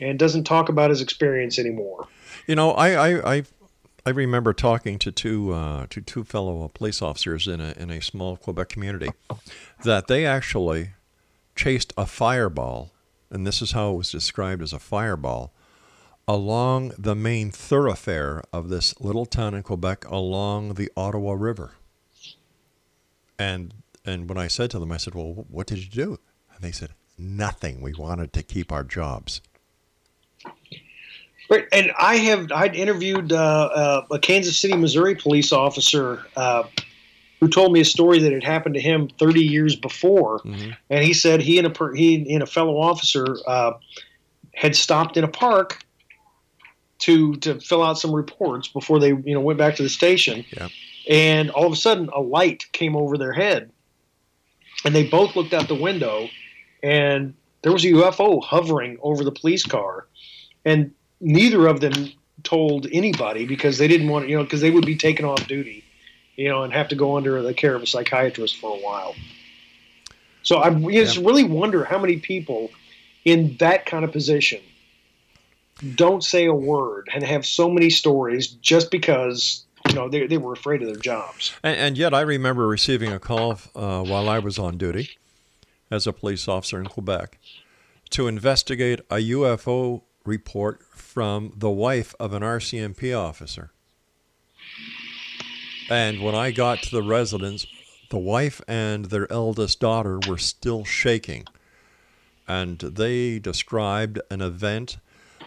[0.01, 2.07] And doesn't talk about his experience anymore.
[2.47, 3.43] You know, I I, I,
[4.05, 8.01] I remember talking to two uh, to two fellow police officers in a in a
[8.01, 9.09] small Quebec community
[9.83, 10.91] that they actually
[11.55, 12.91] chased a fireball,
[13.29, 15.53] and this is how it was described as a fireball,
[16.27, 21.71] along the main thoroughfare of this little town in Quebec along the Ottawa River.
[23.37, 23.73] And
[24.05, 26.19] And when I said to them, I said, Well, what did you do?
[26.53, 27.81] And they said, Nothing.
[27.81, 29.41] We wanted to keep our jobs.
[31.49, 33.35] Right, and I have I'd interviewed uh,
[33.73, 36.63] uh, a Kansas City, Missouri police officer uh,
[37.39, 40.75] who told me a story that had happened to him 30 years before, Mhm.
[40.89, 43.73] and he said he and a per, he and a fellow officer uh,
[44.53, 45.83] had stopped in a park
[46.99, 50.45] to to fill out some reports before they you know went back to the station,
[50.55, 50.67] Yeah.
[51.09, 53.71] and all of a sudden a light came over their head,
[54.85, 56.29] and they both looked out the window,
[56.83, 57.33] and
[57.63, 60.07] there was a UFO hovering over the police car,
[60.65, 62.11] and neither of them
[62.43, 65.45] told anybody because they didn't want to, you know, because they would be taken off
[65.47, 65.83] duty,
[66.35, 69.15] you know, and have to go under the care of a psychiatrist for a while.
[70.43, 72.71] So I just really wonder how many people
[73.25, 74.61] in that kind of position
[75.95, 80.37] don't say a word and have so many stories just because you know they, they
[80.37, 81.53] were afraid of their jobs.
[81.63, 85.17] And, and yet, I remember receiving a call uh, while I was on duty
[85.91, 87.37] as a police officer in Quebec
[88.11, 93.71] to investigate a UFO report from the wife of an RCMP officer.
[95.89, 97.65] And when I got to the residence,
[98.09, 101.45] the wife and their eldest daughter were still shaking.
[102.47, 104.97] And they described an event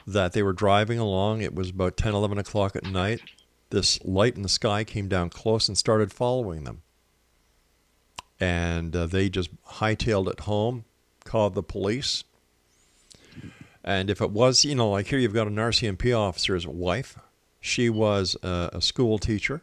[0.07, 1.43] that they were driving along.
[1.43, 3.21] It was about 10, 11 o'clock at night.
[3.71, 6.83] This light in the sky came down close and started following them.
[8.39, 10.85] And uh, they just hightailed it home,
[11.25, 12.25] called the police.
[13.85, 17.19] And if it was, you know, like here you've got an RCMP officer's wife.
[17.61, 19.63] She was a, a school teacher.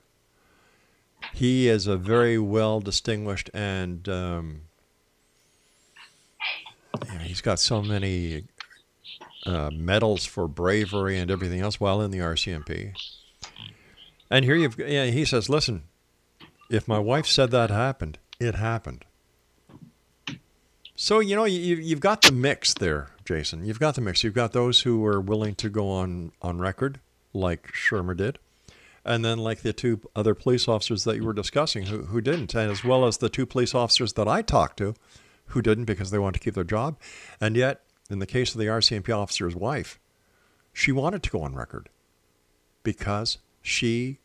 [1.33, 4.61] He is a very well distinguished and um,
[7.21, 8.45] he's got so many
[9.45, 12.93] uh, medals for bravery and everything else while in the RCMP.
[14.29, 15.83] And here you've, yeah, he says, listen,
[16.69, 19.05] if my wife said that happened, it happened.
[20.95, 23.63] So, you know, you, you've got the mix there, Jason.
[23.63, 24.23] You've got the mix.
[24.23, 26.99] You've got those who are willing to go on, on record,
[27.31, 28.39] like Schirmer did,
[29.05, 32.55] and then like the two other police officers that you were discussing who, who didn't,
[32.55, 34.95] and as well as the two police officers that I talked to
[35.49, 36.97] who didn't because they wanted to keep their job.
[37.39, 39.99] And yet, in the case of the RCMP officer's wife,
[40.73, 41.87] she wanted to go on record
[42.81, 44.17] because she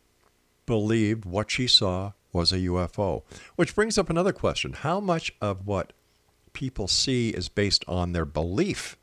[0.65, 3.23] believed what she saw was a UFO.
[3.57, 5.93] Which brings up another question How much of what
[6.55, 8.97] people see is based on their belief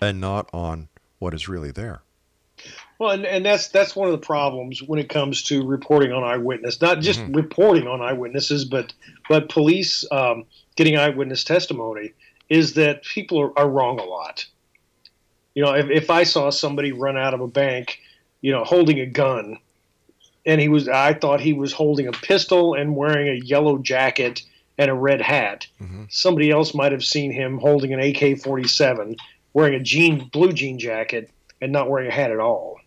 [0.00, 0.88] and not on
[1.20, 2.02] what is really there?
[2.98, 6.22] Well, and, and that's that's one of the problems when it comes to reporting on
[6.22, 6.80] eyewitness.
[6.82, 8.92] Not just reporting on eyewitnesses, but
[9.28, 10.44] but police um,
[10.76, 12.12] getting eyewitness testimony
[12.50, 14.44] is that people are, are wrong a lot.
[15.54, 18.00] You know, if, if I saw somebody run out of a bank,
[18.40, 19.58] you know, holding a gun,
[20.44, 24.42] and he was, I thought he was holding a pistol and wearing a yellow jacket
[24.80, 25.66] and a red hat.
[26.08, 29.14] Somebody else might have seen him holding an AK 47,
[29.52, 32.78] wearing a jean, blue jean jacket, and not wearing a hat at all.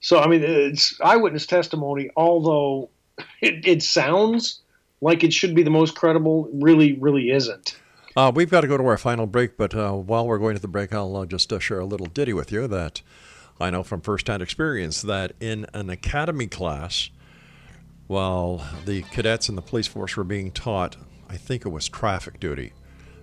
[0.00, 2.88] So, I mean, it's eyewitness testimony, although
[3.42, 4.62] it, it sounds
[5.02, 7.76] like it should be the most credible, really, really isn't.
[8.16, 10.62] Uh, we've got to go to our final break, but uh, while we're going to
[10.62, 13.02] the break, I'll uh, just uh, share a little ditty with you that
[13.60, 17.10] I know from firsthand experience that in an academy class,
[18.06, 20.96] while the cadets and the police force were being taught,
[21.28, 22.72] I think it was traffic duty,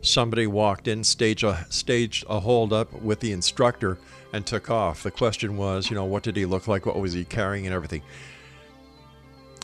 [0.02, 3.98] somebody walked in, staged a, staged a holdup with the instructor,
[4.34, 5.04] and took off.
[5.04, 6.86] The question was, you know, what did he look like?
[6.86, 8.02] What was he carrying and everything?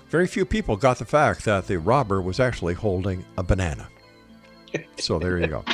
[0.09, 3.89] Very few people got the fact that the robber was actually holding a banana.
[4.99, 5.63] So there you go.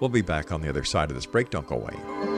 [0.00, 1.50] We'll be back on the other side of this break.
[1.50, 2.37] Don't go away.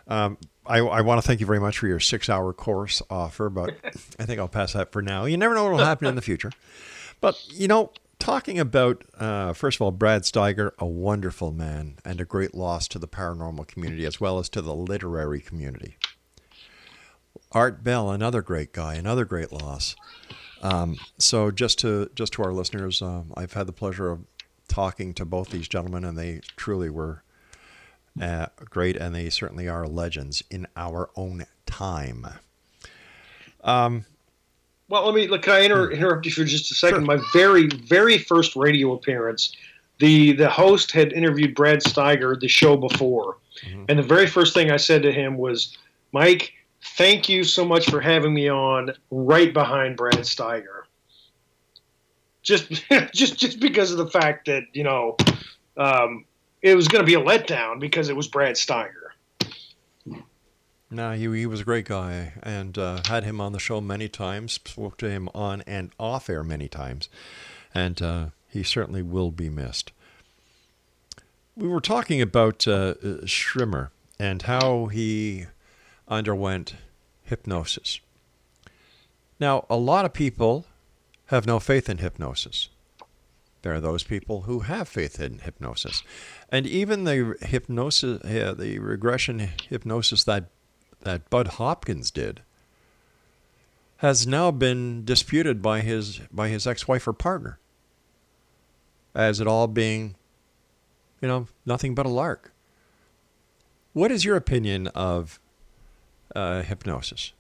[0.06, 3.50] Um, I, I want to thank you very much for your six hour course offer,
[3.50, 3.74] but
[4.20, 5.24] I think I'll pass that for now.
[5.24, 6.52] You never know what will happen in the future.
[7.20, 7.90] But, you know,
[8.24, 12.88] talking about, uh, first of all, Brad Steiger, a wonderful man and a great loss
[12.88, 15.98] to the paranormal community as well as to the literary community.
[17.52, 19.94] Art Bell, another great guy, another great loss.
[20.62, 24.20] Um, so just to just to our listeners, um, I've had the pleasure of
[24.68, 27.22] talking to both these gentlemen, and they truly were
[28.20, 32.26] uh, great, and they certainly are legends in our own time.
[33.62, 34.06] Um,
[34.88, 35.42] well, let me look.
[35.42, 37.06] Can I inter- interrupt you for just a second?
[37.06, 37.16] Sure.
[37.16, 39.56] My very, very first radio appearance,
[39.98, 43.84] the the host had interviewed Brad Steiger the show before, mm-hmm.
[43.88, 45.76] and the very first thing I said to him was,
[46.12, 46.52] "Mike,
[46.96, 50.82] thank you so much for having me on right behind Brad Steiger."
[52.42, 52.70] Just,
[53.14, 55.16] just, just because of the fact that you know,
[55.78, 56.26] um,
[56.60, 59.03] it was going to be a letdown because it was Brad Steiger.
[60.94, 64.08] No, he, he was a great guy and uh, had him on the show many
[64.08, 67.08] times, spoke to him on and off air many times,
[67.74, 69.90] and uh, he certainly will be missed.
[71.56, 72.94] We were talking about uh,
[73.26, 73.90] Schirmer
[74.20, 75.46] and how he
[76.06, 76.76] underwent
[77.24, 77.98] hypnosis.
[79.40, 80.64] Now, a lot of people
[81.26, 82.68] have no faith in hypnosis.
[83.62, 86.04] There are those people who have faith in hypnosis.
[86.50, 90.50] And even the hypnosis, the regression hypnosis that
[91.04, 92.42] that Bud Hopkins did
[93.98, 97.58] has now been disputed by his by his ex-wife or partner
[99.14, 100.14] as it all being
[101.20, 102.52] you know nothing but a lark.
[103.92, 105.38] What is your opinion of
[106.34, 107.32] uh, hypnosis?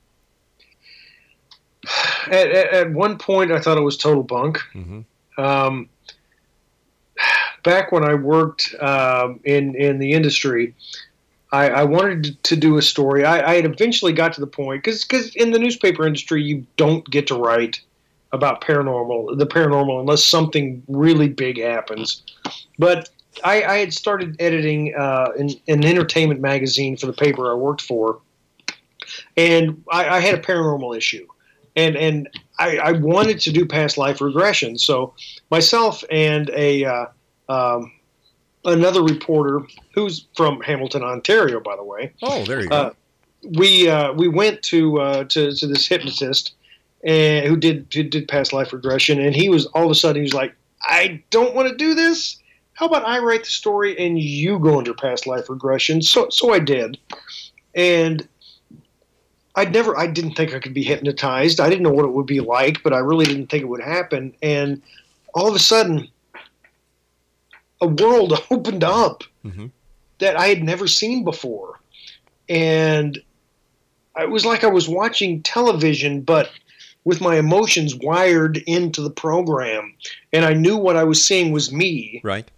[2.28, 4.58] At, at, at, one point i thought it was total bunk.
[4.72, 5.40] Mm-hmm.
[5.42, 5.90] um,
[7.62, 10.74] back when i worked um, in in the industry
[11.54, 13.24] I, I wanted to do a story.
[13.24, 16.66] I, I had eventually got to the point because because in the newspaper industry you
[16.76, 17.80] don't get to write
[18.32, 22.24] about paranormal the paranormal unless something really big happens.
[22.76, 23.08] But
[23.44, 27.82] I, I had started editing uh, an, an, entertainment magazine for the paper I worked
[27.82, 28.20] for,
[29.36, 31.26] and I, I had a paranormal issue,
[31.76, 32.28] and and
[32.58, 34.76] I, I, wanted to do past life regression.
[34.76, 35.14] So
[35.50, 37.06] myself and a uh,
[37.48, 37.92] um,
[38.64, 39.60] another reporter
[39.94, 42.12] who's from Hamilton, Ontario, by the way.
[42.22, 42.76] Oh, there you go.
[42.76, 42.92] Uh,
[43.56, 46.54] we uh, we went to, uh, to to this hypnotist
[47.04, 50.22] and who did did past life regression, and he was all of a sudden he
[50.22, 52.38] was like, "I don't want to do this.
[52.72, 56.52] How about I write the story and you go into past life regression?" So so
[56.52, 56.98] I did,
[57.74, 58.26] and
[59.54, 61.60] I'd never I didn't think I could be hypnotized.
[61.60, 63.82] I didn't know what it would be like, but I really didn't think it would
[63.82, 64.34] happen.
[64.42, 64.80] And
[65.34, 66.08] all of a sudden,
[67.84, 69.66] a world opened up mm-hmm.
[70.18, 71.80] that I had never seen before.
[72.48, 73.18] And
[74.18, 76.50] it was like I was watching television, but
[77.04, 79.94] with my emotions wired into the program.
[80.32, 82.20] And I knew what I was seeing was me.
[82.24, 82.50] Right.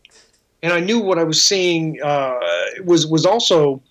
[0.62, 2.38] And I knew what I was seeing uh,
[2.84, 3.82] was was also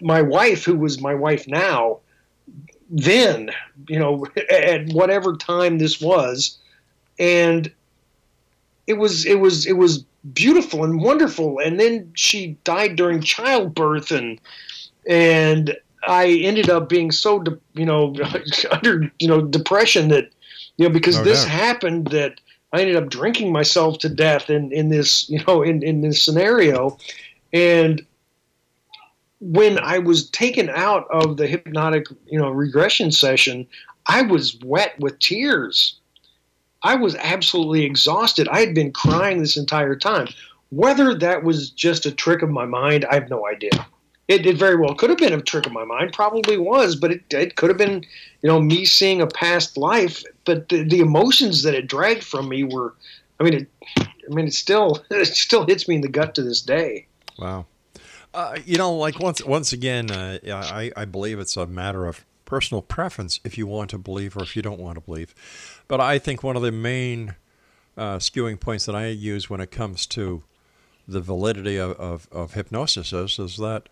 [0.00, 2.00] my wife, who was my wife now.
[2.90, 3.50] Then,
[3.88, 6.58] you know, at whatever time this was,
[7.18, 7.72] and
[8.86, 11.58] it was it was it was beautiful and wonderful.
[11.58, 14.40] And then she died during childbirth, and
[15.08, 18.14] and I ended up being so de- you know
[18.70, 20.30] under you know depression that
[20.76, 21.50] you know because no this doubt.
[21.50, 22.40] happened that
[22.72, 26.22] I ended up drinking myself to death in in this you know in in this
[26.22, 26.96] scenario,
[27.52, 28.04] and
[29.40, 33.66] when I was taken out of the hypnotic you know regression session,
[34.06, 35.98] I was wet with tears
[36.84, 38.46] I was absolutely exhausted.
[38.48, 40.28] I had been crying this entire time.
[40.70, 43.86] Whether that was just a trick of my mind, I have no idea.
[44.28, 47.10] It, it very well could have been a trick of my mind, probably was, but
[47.10, 48.04] it, it could have been,
[48.42, 50.22] you know, me seeing a past life.
[50.44, 52.94] But the, the emotions that it dragged from me were,
[53.40, 53.68] I mean, it,
[53.98, 57.06] I mean, it still, it still hits me in the gut to this day.
[57.38, 57.66] Wow.
[58.34, 62.24] Uh, you know, like once, once again, uh, I, I believe it's a matter of
[62.44, 65.34] personal preference if you want to believe or if you don't want to believe.
[65.88, 67.36] But I think one of the main
[67.96, 70.42] uh, skewing points that I use when it comes to
[71.06, 73.88] the validity of, of, of hypnosis is, is that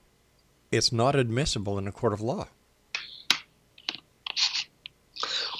[0.70, 2.48] it's not admissible in a court of law.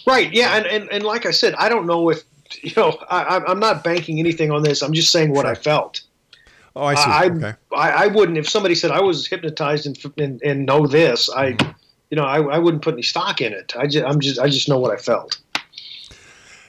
[0.06, 0.32] Right.
[0.32, 0.56] Yeah.
[0.56, 2.22] And, and, and like I said, I don't know if,
[2.62, 4.82] you know, I, I'm not banking anything on this.
[4.82, 5.52] I'm just saying what sure.
[5.52, 6.02] I felt.
[6.74, 7.10] Oh, I see.
[7.10, 7.54] I, okay.
[7.76, 11.28] I, I wouldn't if somebody said I was hypnotized and and, and know this.
[11.30, 11.81] I, Mm-hmm.
[12.12, 13.72] You know, I, I wouldn't put any stock in it.
[13.74, 15.40] I just I'm just I just know what I felt.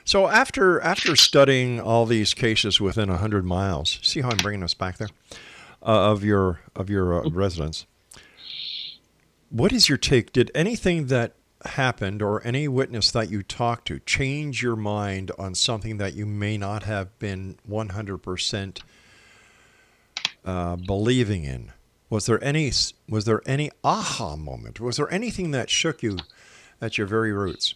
[0.05, 4.73] So after after studying all these cases within hundred miles, see how I'm bringing us
[4.73, 5.09] back there
[5.85, 7.85] uh, of your of your uh, residence.
[9.49, 10.31] What is your take?
[10.31, 11.33] Did anything that
[11.65, 16.25] happened or any witness that you talked to change your mind on something that you
[16.25, 18.81] may not have been 100%
[20.45, 21.71] uh, believing in?
[22.09, 22.71] Was there any
[23.09, 24.79] was there any aha moment?
[24.79, 26.17] Was there anything that shook you
[26.81, 27.75] at your very roots?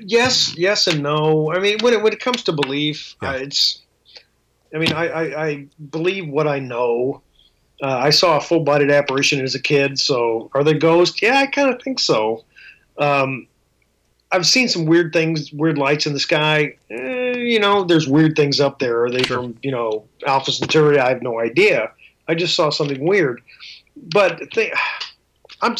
[0.00, 1.52] yes, yes, and no.
[1.52, 3.30] I mean, when it when it comes to belief, Yeah.
[3.30, 3.80] uh, it's.
[4.74, 7.20] I mean, I, I, I believe what I know.
[7.82, 11.20] Uh, I saw a full-bodied apparition as a kid, so are they ghosts?
[11.20, 12.44] Yeah, I kind of think so.
[12.96, 13.48] Um,
[14.32, 16.74] I've seen some weird things, weird lights in the sky.
[16.90, 19.04] Eh, you know, there's weird things up there.
[19.04, 19.36] Are they Sure.
[19.38, 20.98] from you know Alpha Centauri?
[20.98, 21.90] I have no idea.
[22.28, 23.42] I just saw something weird.
[23.96, 24.72] But th-
[25.62, 25.76] I'm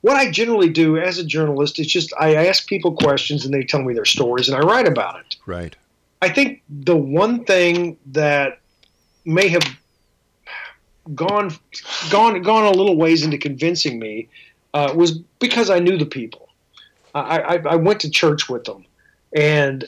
[0.00, 3.62] what I generally do as a journalist is just I ask people questions and they
[3.62, 5.36] tell me their stories and I write about it.
[5.46, 5.76] Right.
[6.22, 8.58] I think the one thing that
[9.24, 9.62] may have
[11.14, 11.50] gone
[12.10, 14.28] gone gone a little ways into convincing me
[14.74, 16.41] uh, was because I knew the people.
[17.14, 18.86] I, I, went to church with them,
[19.36, 19.84] and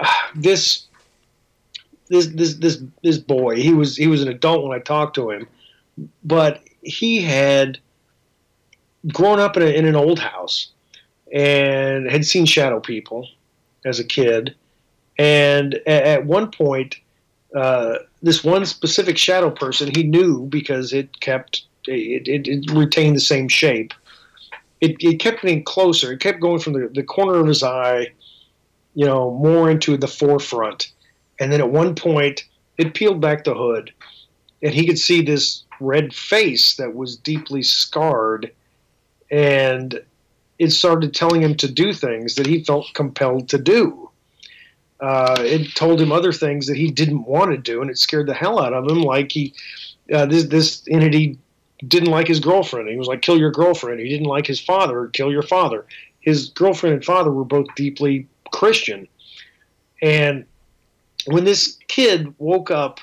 [0.00, 0.86] uh, this
[2.08, 5.30] this this this this boy he was he was an adult when I talked to
[5.30, 5.48] him,
[6.22, 7.78] but he had
[9.08, 10.70] grown up in, a, in an old house
[11.32, 13.28] and had seen shadow people
[13.84, 14.54] as a kid
[15.18, 16.96] and at, at one point,
[17.54, 23.16] uh, this one specific shadow person he knew because it kept it, it, it retained
[23.16, 23.92] the same shape.
[24.80, 26.12] It, it kept getting closer.
[26.12, 28.08] It kept going from the, the corner of his eye,
[28.94, 30.92] you know, more into the forefront.
[31.40, 32.44] And then at one point,
[32.76, 33.92] it peeled back the hood,
[34.62, 38.52] and he could see this red face that was deeply scarred,
[39.30, 40.00] and
[40.58, 44.08] it started telling him to do things that he felt compelled to do
[45.00, 48.26] uh, it told him other things that he didn't want to do, and it scared
[48.26, 49.02] the hell out of him.
[49.02, 49.54] Like he,
[50.12, 51.38] uh, this this entity
[51.86, 52.88] didn't like his girlfriend.
[52.88, 55.08] He was like, "Kill your girlfriend." He didn't like his father.
[55.08, 55.86] Kill your father.
[56.20, 59.06] His girlfriend and father were both deeply Christian,
[60.02, 60.44] and
[61.26, 63.00] when this kid woke up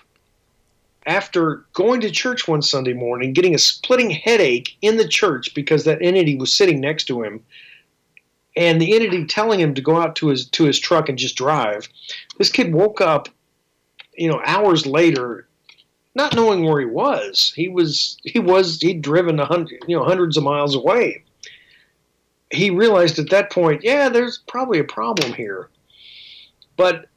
[1.05, 5.83] after going to church one Sunday morning, getting a splitting headache in the church because
[5.83, 7.43] that entity was sitting next to him
[8.55, 11.35] and the entity telling him to go out to his to his truck and just
[11.35, 11.87] drive.
[12.37, 13.27] This kid woke up,
[14.17, 15.47] you know, hours later,
[16.15, 17.51] not knowing where he was.
[17.55, 21.23] He was he was he'd driven a hundred you know hundreds of miles away.
[22.51, 25.69] He realized at that point, yeah, there's probably a problem here.
[26.77, 27.07] But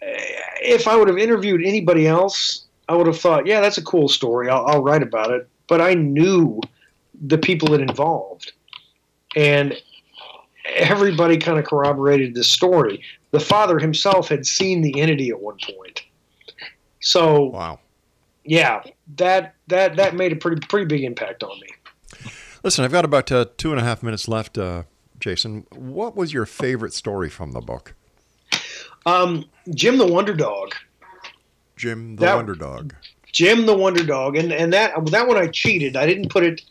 [0.00, 0.24] eh,
[0.60, 4.08] if I would have interviewed anybody else, I would have thought, yeah, that's a cool
[4.08, 4.48] story.
[4.48, 5.48] I'll, I'll write about it.
[5.68, 6.60] But I knew
[7.26, 8.52] the people it involved,
[9.34, 9.74] and
[10.74, 13.02] everybody kind of corroborated this story.
[13.30, 16.02] The father himself had seen the entity at one point.
[17.00, 17.80] So Wow.
[18.44, 18.82] Yeah,
[19.16, 21.68] that that that made a pretty pretty big impact on me.
[22.62, 24.84] Listen, I've got about uh, two and a half minutes left, uh,
[25.18, 25.66] Jason.
[25.74, 27.94] What was your favorite story from the book?
[29.04, 30.74] Um, Jim the Wonder Dog.
[31.76, 32.94] Jim the That- Wonder Dog.
[33.32, 35.96] Jim the Wonder Dog, and and that that one I cheated.
[35.96, 36.62] I didn't put it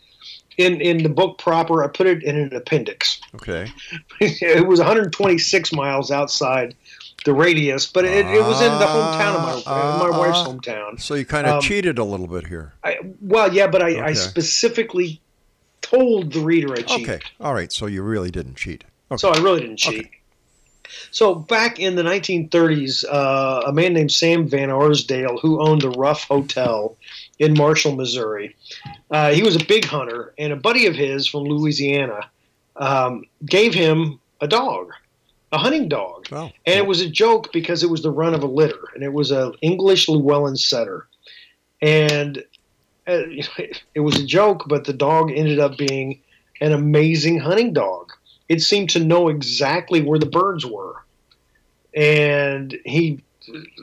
[0.58, 1.82] in in the book proper.
[1.82, 3.20] I put it in an appendix.
[3.34, 3.68] Okay.
[4.20, 6.76] it was 126 miles outside
[7.24, 10.48] the radius, but it, it was in the hometown of my Ah, my wife's ah.
[10.48, 11.00] hometown.
[11.00, 12.72] So you kind of Um, cheated a little bit here.
[12.84, 15.20] I, well, yeah, but I, I specifically
[15.80, 17.08] told the reader I cheated.
[17.08, 17.20] Okay.
[17.40, 17.72] All right.
[17.72, 18.84] So you really didn't cheat.
[19.10, 19.18] Okay.
[19.20, 20.06] So I really didn't cheat.
[20.06, 20.10] Okay.
[21.10, 25.90] So back in the 1930s, uh, a man named Sam Van Arsdale, who owned the
[25.90, 26.96] Ruff Hotel
[27.38, 28.54] in Marshall, Missouri,
[29.10, 32.28] uh, he was a big hunter, and a buddy of his from Louisiana
[32.76, 34.92] um, gave him a dog,
[35.52, 38.42] a hunting dog, Well, and it was a joke because it was the run of
[38.42, 41.08] a litter, and it was an English Llewellyn setter,
[41.80, 42.38] and
[43.06, 43.22] uh,
[43.94, 46.22] it was a joke, but the dog ended up being
[46.60, 48.08] an amazing hunting dog.
[48.48, 50.96] It seemed to know exactly where the birds were,
[51.94, 53.24] and he.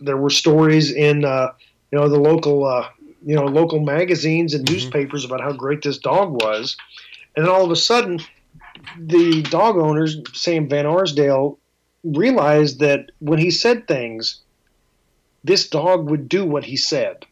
[0.04, 1.50] There were stories in uh,
[1.92, 2.88] you know the local uh,
[3.26, 4.72] you know local magazines and Mhm.
[4.72, 6.78] newspapers about how great this dog was,
[7.36, 8.20] and then all of a sudden,
[8.98, 11.58] the dog owners, Sam Van Arsdale,
[12.04, 14.42] realized that when he said things,
[15.44, 17.26] this dog would do what he said.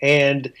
[0.00, 0.52] And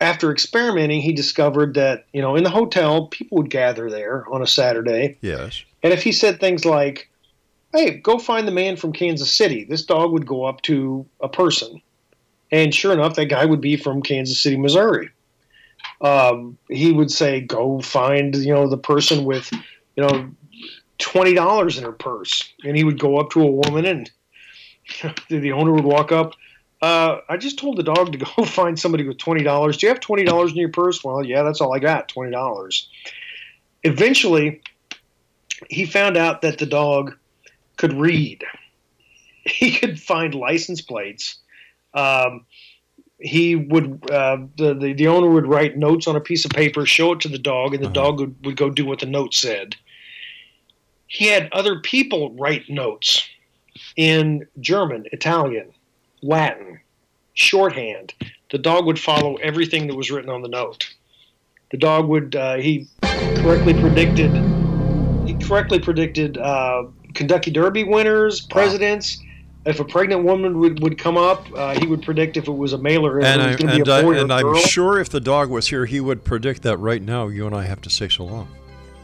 [0.00, 4.42] after experimenting, he discovered that, you know, in the hotel, people would gather there on
[4.42, 5.18] a Saturday.
[5.20, 5.62] yes.
[5.82, 7.10] And if he said things like,
[7.74, 9.64] hey, go find the man from Kansas City.
[9.64, 11.82] This dog would go up to a person.
[12.50, 15.10] And sure enough, that guy would be from Kansas City, Missouri.
[16.00, 19.50] Um, he would say, go find, you know, the person with,
[19.96, 20.30] you know,
[20.98, 22.52] $20 in her purse.
[22.64, 24.10] And he would go up to a woman and
[25.28, 26.34] the owner would walk up.
[26.82, 29.78] Uh, I just told the dog to go find somebody with $20.
[29.78, 31.02] Do you have $20 in your purse?
[31.02, 32.86] Well, yeah, that's all I got, $20.
[33.84, 34.60] Eventually,
[35.70, 37.16] he found out that the dog
[37.76, 38.44] could read.
[39.46, 41.38] He could find license plates.
[41.92, 42.46] Um,
[43.18, 46.84] he would uh, the, the the owner would write notes on a piece of paper,
[46.84, 47.94] show it to the dog, and the Uh-huh.
[47.94, 49.76] dog would, would go do what the note said.
[51.06, 53.22] He had other people write notes
[53.96, 55.72] in German, Italian,
[56.22, 56.80] Latin,
[57.34, 58.14] shorthand.
[58.50, 60.92] The dog would follow everything that was written on the note.
[61.70, 62.88] The dog would uh, he
[63.34, 64.44] correctly predicted
[65.24, 66.84] he correctly predicted uh,
[67.14, 69.18] Kentucky Derby winners, presidents.
[69.66, 72.74] If a pregnant woman would, would come up, uh, he would predict if it was
[72.74, 74.56] a male or And, it I, was going to and, be a I, and I'm
[74.66, 77.28] sure if the dog was here, he would predict that right now.
[77.28, 78.48] You and I have to say so long.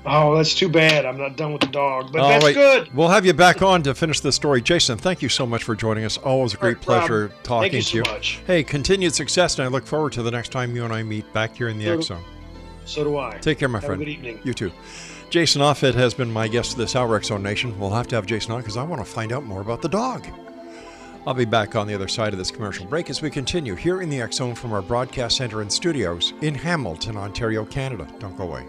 [0.05, 1.05] Oh, that's too bad.
[1.07, 2.55] I'm not done with the dog, but All that's right.
[2.55, 2.95] good.
[2.95, 4.63] We'll have you back on to finish the story.
[4.63, 6.17] Jason, thank you so much for joining us.
[6.19, 8.03] Always a great right, Rob, pleasure talking thank you to so you.
[8.15, 8.41] much.
[8.47, 11.31] Hey, continued success, and I look forward to the next time you and I meet
[11.35, 12.25] back here in the So- Zone.
[12.87, 13.37] So do I.
[13.41, 14.01] Take care, my Have friend.
[14.01, 14.41] good evening.
[14.43, 14.73] You too.
[15.29, 17.79] Jason Offutt has been my guest this hour, Zone Nation.
[17.79, 19.89] We'll have to have Jason on because I want to find out more about the
[19.89, 20.27] dog.
[21.27, 24.01] I'll be back on the other side of this commercial break as we continue here
[24.01, 28.07] in the Zone from our broadcast center and studios in Hamilton, Ontario, Canada.
[28.19, 28.65] Don't go away.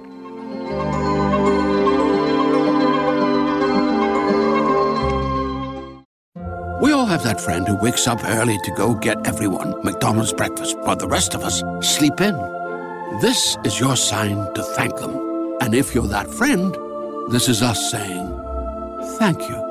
[6.82, 10.78] We all have that friend who wakes up early to go get everyone McDonald's breakfast,
[10.80, 12.36] while the rest of us sleep in.
[13.22, 15.58] This is your sign to thank them.
[15.62, 16.76] And if you're that friend,
[17.32, 18.28] this is us saying
[19.20, 19.71] thank you.